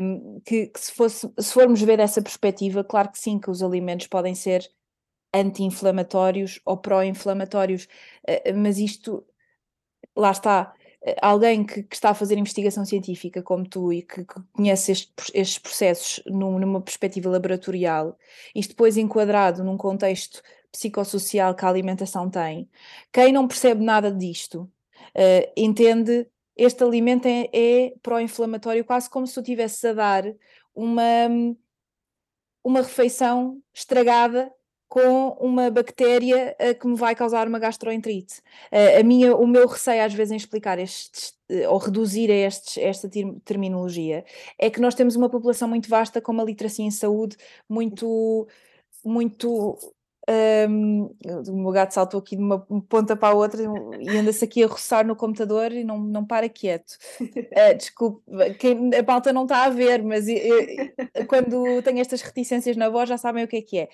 [0.00, 3.62] um, que, que, se, fosse, se formos ver essa perspectiva, claro que sim, que os
[3.62, 4.68] alimentos podem ser
[5.32, 7.84] anti-inflamatórios ou pró-inflamatórios,
[8.28, 9.24] uh, mas isto,
[10.16, 10.74] lá está,
[11.22, 15.12] alguém que, que, está a fazer investigação científica como tu e que, que conhece este,
[15.34, 18.18] estes processos num, numa perspectiva laboratorial,
[18.54, 22.68] isto depois enquadrado num contexto psicossocial que a alimentação tem,
[23.12, 24.70] quem não percebe nada disto
[25.14, 30.24] uh, entende este alimento é, é pró-inflamatório quase como se tu estivesse a dar
[30.74, 31.28] uma,
[32.64, 34.52] uma refeição estragada
[34.88, 38.40] com uma bactéria uh, que me vai causar uma gastroenterite.
[38.72, 41.34] Uh, a minha, o meu receio às vezes em explicar estes,
[41.68, 43.08] ou reduzir estes, esta
[43.44, 44.24] terminologia
[44.58, 47.36] é que nós temos uma população muito vasta com uma literacia em saúde
[47.68, 48.46] muito
[49.04, 49.78] muito
[50.68, 51.14] um,
[51.48, 53.62] o meu gato saltou aqui de uma ponta para a outra
[53.98, 56.98] e anda-se aqui a roçar no computador e não, não para quieto.
[57.20, 58.22] Uh, desculpe,
[58.58, 60.36] quem, a pauta não está a ver, mas eu,
[61.14, 63.88] eu, quando tenho estas reticências na voz já sabem o que é que é.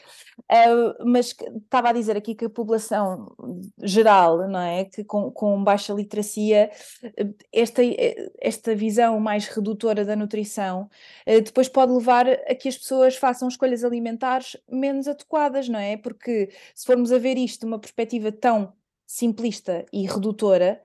[0.51, 3.33] Uh, mas estava a dizer aqui que a população
[3.81, 4.87] geral, não é?
[4.87, 6.69] Que com, com baixa literacia,
[7.53, 7.83] esta,
[8.41, 10.91] esta visão mais redutora da nutrição
[11.29, 15.97] uh, depois pode levar a que as pessoas façam escolhas alimentares menos adequadas, não é?
[15.97, 18.73] Porque porque se formos a ver isto de uma perspectiva tão
[19.07, 20.83] simplista e redutora,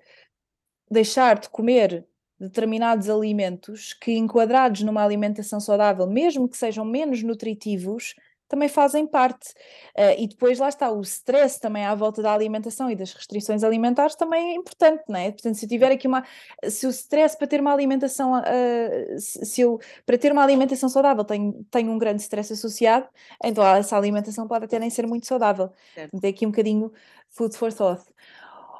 [0.91, 2.05] deixar de comer
[2.37, 8.15] determinados alimentos que, enquadrados numa alimentação saudável, mesmo que sejam menos nutritivos,
[8.49, 9.51] também fazem parte.
[9.97, 13.63] Uh, e depois lá está, o stress também à volta da alimentação e das restrições
[13.63, 15.31] alimentares também é importante, não é?
[15.31, 16.25] Portanto, se eu tiver aqui uma.
[16.67, 18.33] Se o stress para ter uma alimentação.
[18.33, 23.07] Uh, se eu, para ter uma alimentação saudável, tenho, tenho um grande stress associado,
[23.43, 25.71] então essa alimentação pode até nem ser muito saudável.
[26.19, 26.91] Tem aqui um bocadinho
[27.29, 28.03] food for thought.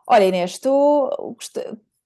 [0.08, 1.38] Olha, Inês, estou.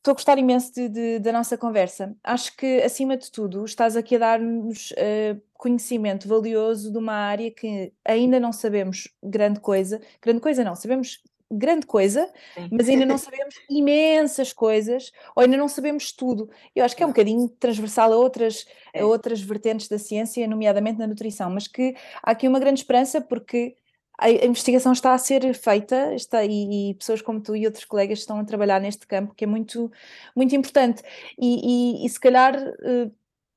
[0.04, 2.14] Estou a gostar imenso de, de, da nossa conversa.
[2.22, 7.50] Acho que, acima de tudo, estás aqui a dar-nos uh, conhecimento valioso de uma área
[7.50, 10.02] que ainda não sabemos grande coisa.
[10.22, 12.68] Grande coisa não, sabemos grande coisa, Sim.
[12.70, 16.50] mas ainda não sabemos imensas coisas, ou ainda não sabemos tudo.
[16.76, 19.06] Eu acho que é um bocadinho transversal a outras, a é.
[19.06, 23.78] outras vertentes da ciência, nomeadamente na nutrição, mas que há aqui uma grande esperança porque
[24.18, 28.20] a investigação está a ser feita está, e, e, pessoas como tu e outros colegas
[28.20, 29.92] estão a trabalhar neste campo que é muito,
[30.36, 31.02] muito importante
[31.38, 33.12] e, e, e se calhar uh,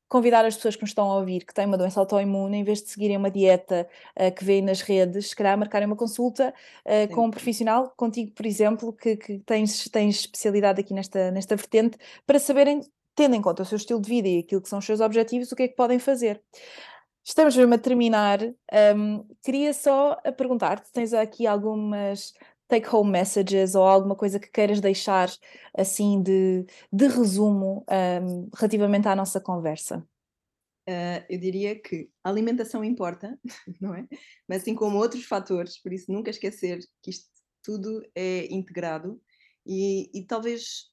[0.08, 2.82] convidar as pessoas que nos estão a ouvir que têm uma doença autoimune, em vez
[2.82, 3.88] de seguirem uma dieta
[4.18, 6.54] uh, que vêem nas redes, se calhar marcarem uma consulta
[6.84, 11.56] uh, com um profissional, contigo por exemplo, que, que tens, tens especialidade aqui nesta, nesta
[11.56, 12.80] vertente, para saberem,
[13.14, 15.50] tendo em conta o seu estilo de vida e aquilo que são os seus objetivos,
[15.52, 16.40] o que é que podem fazer.
[17.26, 18.38] Estamos mesmo a terminar.
[18.94, 22.32] Um, queria só perguntar-te: tens aqui algumas
[22.68, 25.28] take-home messages ou alguma coisa que queiras deixar
[25.76, 27.84] assim de, de resumo
[28.22, 30.06] um, relativamente à nossa conversa?
[30.88, 33.36] Uh, eu diria que a alimentação importa,
[33.80, 34.06] não é?
[34.48, 37.28] Mas assim como outros fatores, por isso nunca esquecer que isto
[37.60, 39.20] tudo é integrado
[39.66, 40.92] e, e talvez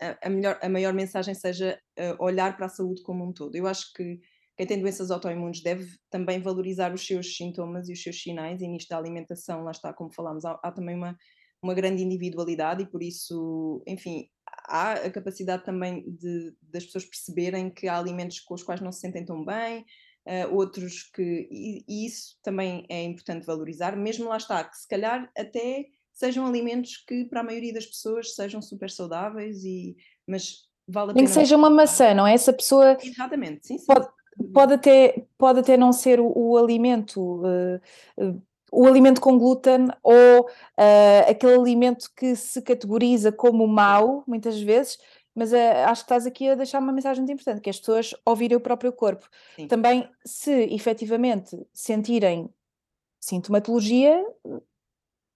[0.00, 3.54] a, a, melhor, a maior mensagem seja uh, olhar para a saúde como um todo.
[3.54, 4.18] Eu acho que
[4.58, 8.66] quem tem doenças autoimunes deve também valorizar os seus sintomas e os seus sinais, e
[8.66, 11.16] nisto da alimentação, lá está, como falámos, há, há também uma,
[11.62, 14.28] uma grande individualidade e por isso, enfim,
[14.66, 18.90] há a capacidade também de, das pessoas perceberem que há alimentos com os quais não
[18.90, 19.84] se sentem tão bem,
[20.26, 21.48] uh, outros que.
[21.52, 26.44] E, e, isso também é importante valorizar, mesmo lá está, que se calhar até sejam
[26.44, 29.94] alimentos que para a maioria das pessoas sejam super saudáveis, e,
[30.26, 31.24] mas vale a pena.
[31.24, 32.34] Nem que seja uma maçã, não é?
[32.34, 32.98] Essa pessoa.
[33.00, 33.86] Exatamente, sim, sim.
[33.86, 34.08] Pode,
[34.52, 37.80] pode até, pode até não ser o, o alimento, uh,
[38.16, 44.60] uh, o alimento com glúten ou uh, aquele alimento que se categoriza como mau, muitas
[44.60, 44.98] vezes,
[45.34, 48.12] mas acho que estás aqui a deixar uma mensagem muito importante, que é as pessoas
[48.24, 49.28] ouvirem o próprio corpo.
[49.54, 49.68] Sim.
[49.68, 52.50] Também, se efetivamente sentirem
[53.20, 54.24] sintomatologia,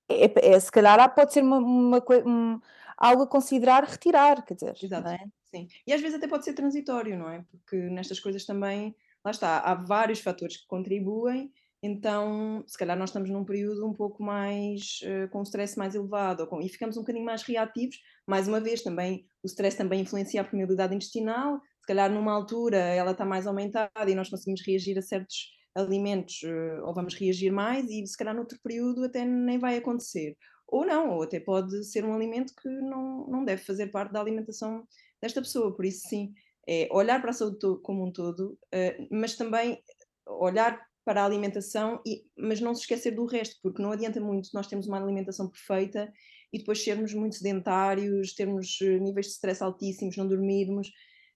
[0.08, 2.62] é, é, se calhar pode ser uma, uma, uma,
[2.96, 4.76] algo a considerar retirar, quer dizer.
[4.82, 5.08] Exato.
[5.08, 5.18] É?
[5.54, 7.44] Sim, e às vezes até pode ser transitório, não é?
[7.50, 13.10] Porque nestas coisas também, lá está, há vários fatores que contribuem, então se calhar nós
[13.10, 16.96] estamos num período um pouco mais uh, com um stress mais elevado com, e ficamos
[16.96, 17.98] um bocadinho mais reativos.
[18.26, 22.78] Mais uma vez, também o stress também influencia a permeabilidade intestinal, se calhar numa altura
[22.78, 27.50] ela está mais aumentada e nós conseguimos reagir a certos alimentos uh, ou vamos reagir
[27.50, 30.36] mais e se calhar noutro período até nem vai acontecer.
[30.68, 34.20] Ou não, ou até pode ser um alimento que não, não deve fazer parte da
[34.20, 34.86] alimentação
[35.22, 35.74] desta pessoa.
[35.74, 36.34] Por isso, sim,
[36.68, 39.82] é olhar para a saúde como um todo, uh, mas também
[40.26, 44.50] olhar para a alimentação, e, mas não se esquecer do resto, porque não adianta muito
[44.54, 46.12] nós termos uma alimentação perfeita
[46.52, 50.92] e depois sermos muito sedentários, termos eh, níveis de stress altíssimos, não dormirmos.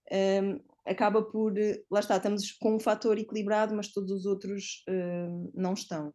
[0.09, 1.53] Um, acaba por,
[1.91, 6.13] lá está, estamos com um fator equilibrado, mas todos os outros um, não estão.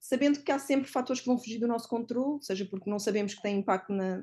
[0.00, 3.34] Sabendo que há sempre fatores que vão fugir do nosso controle, seja porque não sabemos
[3.34, 4.22] que têm impacto na,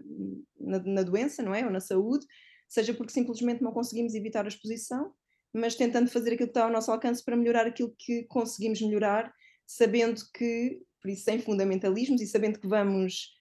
[0.59, 1.65] na, na doença, não é?
[1.65, 2.25] Ou na saúde,
[2.67, 5.13] seja porque simplesmente não conseguimos evitar a exposição,
[5.53, 9.33] mas tentando fazer aquilo que está ao nosso alcance para melhorar aquilo que conseguimos melhorar,
[9.65, 13.37] sabendo que, por isso sem fundamentalismos e sabendo que vamos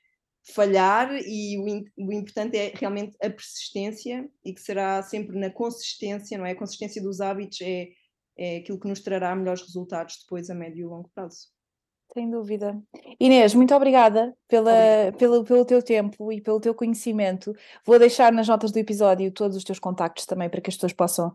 [0.55, 6.39] falhar e o, o, importante é realmente a persistência e que será sempre na consistência,
[6.39, 6.53] não é?
[6.53, 7.89] A consistência dos hábitos é,
[8.39, 11.49] é aquilo que nos trará melhores resultados depois a médio e longo prazo.
[12.15, 12.81] Sem dúvida.
[13.21, 17.55] Inês, muito obrigada pela, pelo, pelo teu tempo e pelo teu conhecimento.
[17.85, 20.95] Vou deixar nas notas do episódio todos os teus contactos também para que as pessoas
[20.95, 21.33] possam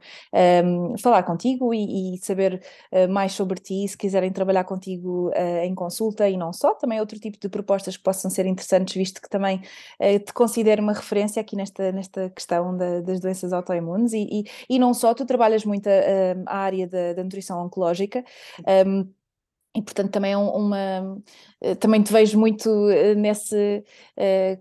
[0.66, 2.60] um, falar contigo e, e saber
[2.92, 7.00] uh, mais sobre ti, se quiserem trabalhar contigo uh, em consulta e não só, também
[7.00, 9.62] outro tipo de propostas que possam ser interessantes, visto que também
[10.00, 14.44] uh, te considero uma referência aqui nesta, nesta questão da, das doenças autoimunes e, e,
[14.68, 18.26] e, não só, tu trabalhas muito a, a área da, da nutrição oncológica.
[18.88, 19.08] Um,
[19.76, 21.22] e portanto também é uma
[21.62, 23.84] eh, também te vejo muito eh, nesse
[24.18, 24.60] eh,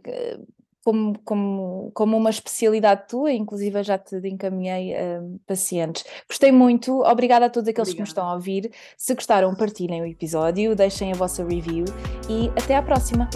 [0.85, 6.05] como, como, como uma especialidade tua, inclusive já te encaminhei um, pacientes.
[6.29, 7.97] Gostei muito, obrigada a todos aqueles Obrigada.
[7.97, 8.71] que nos estão a ouvir.
[8.97, 11.85] Se gostaram, partilhem o episódio, deixem a vossa review
[12.29, 13.29] e até à próxima.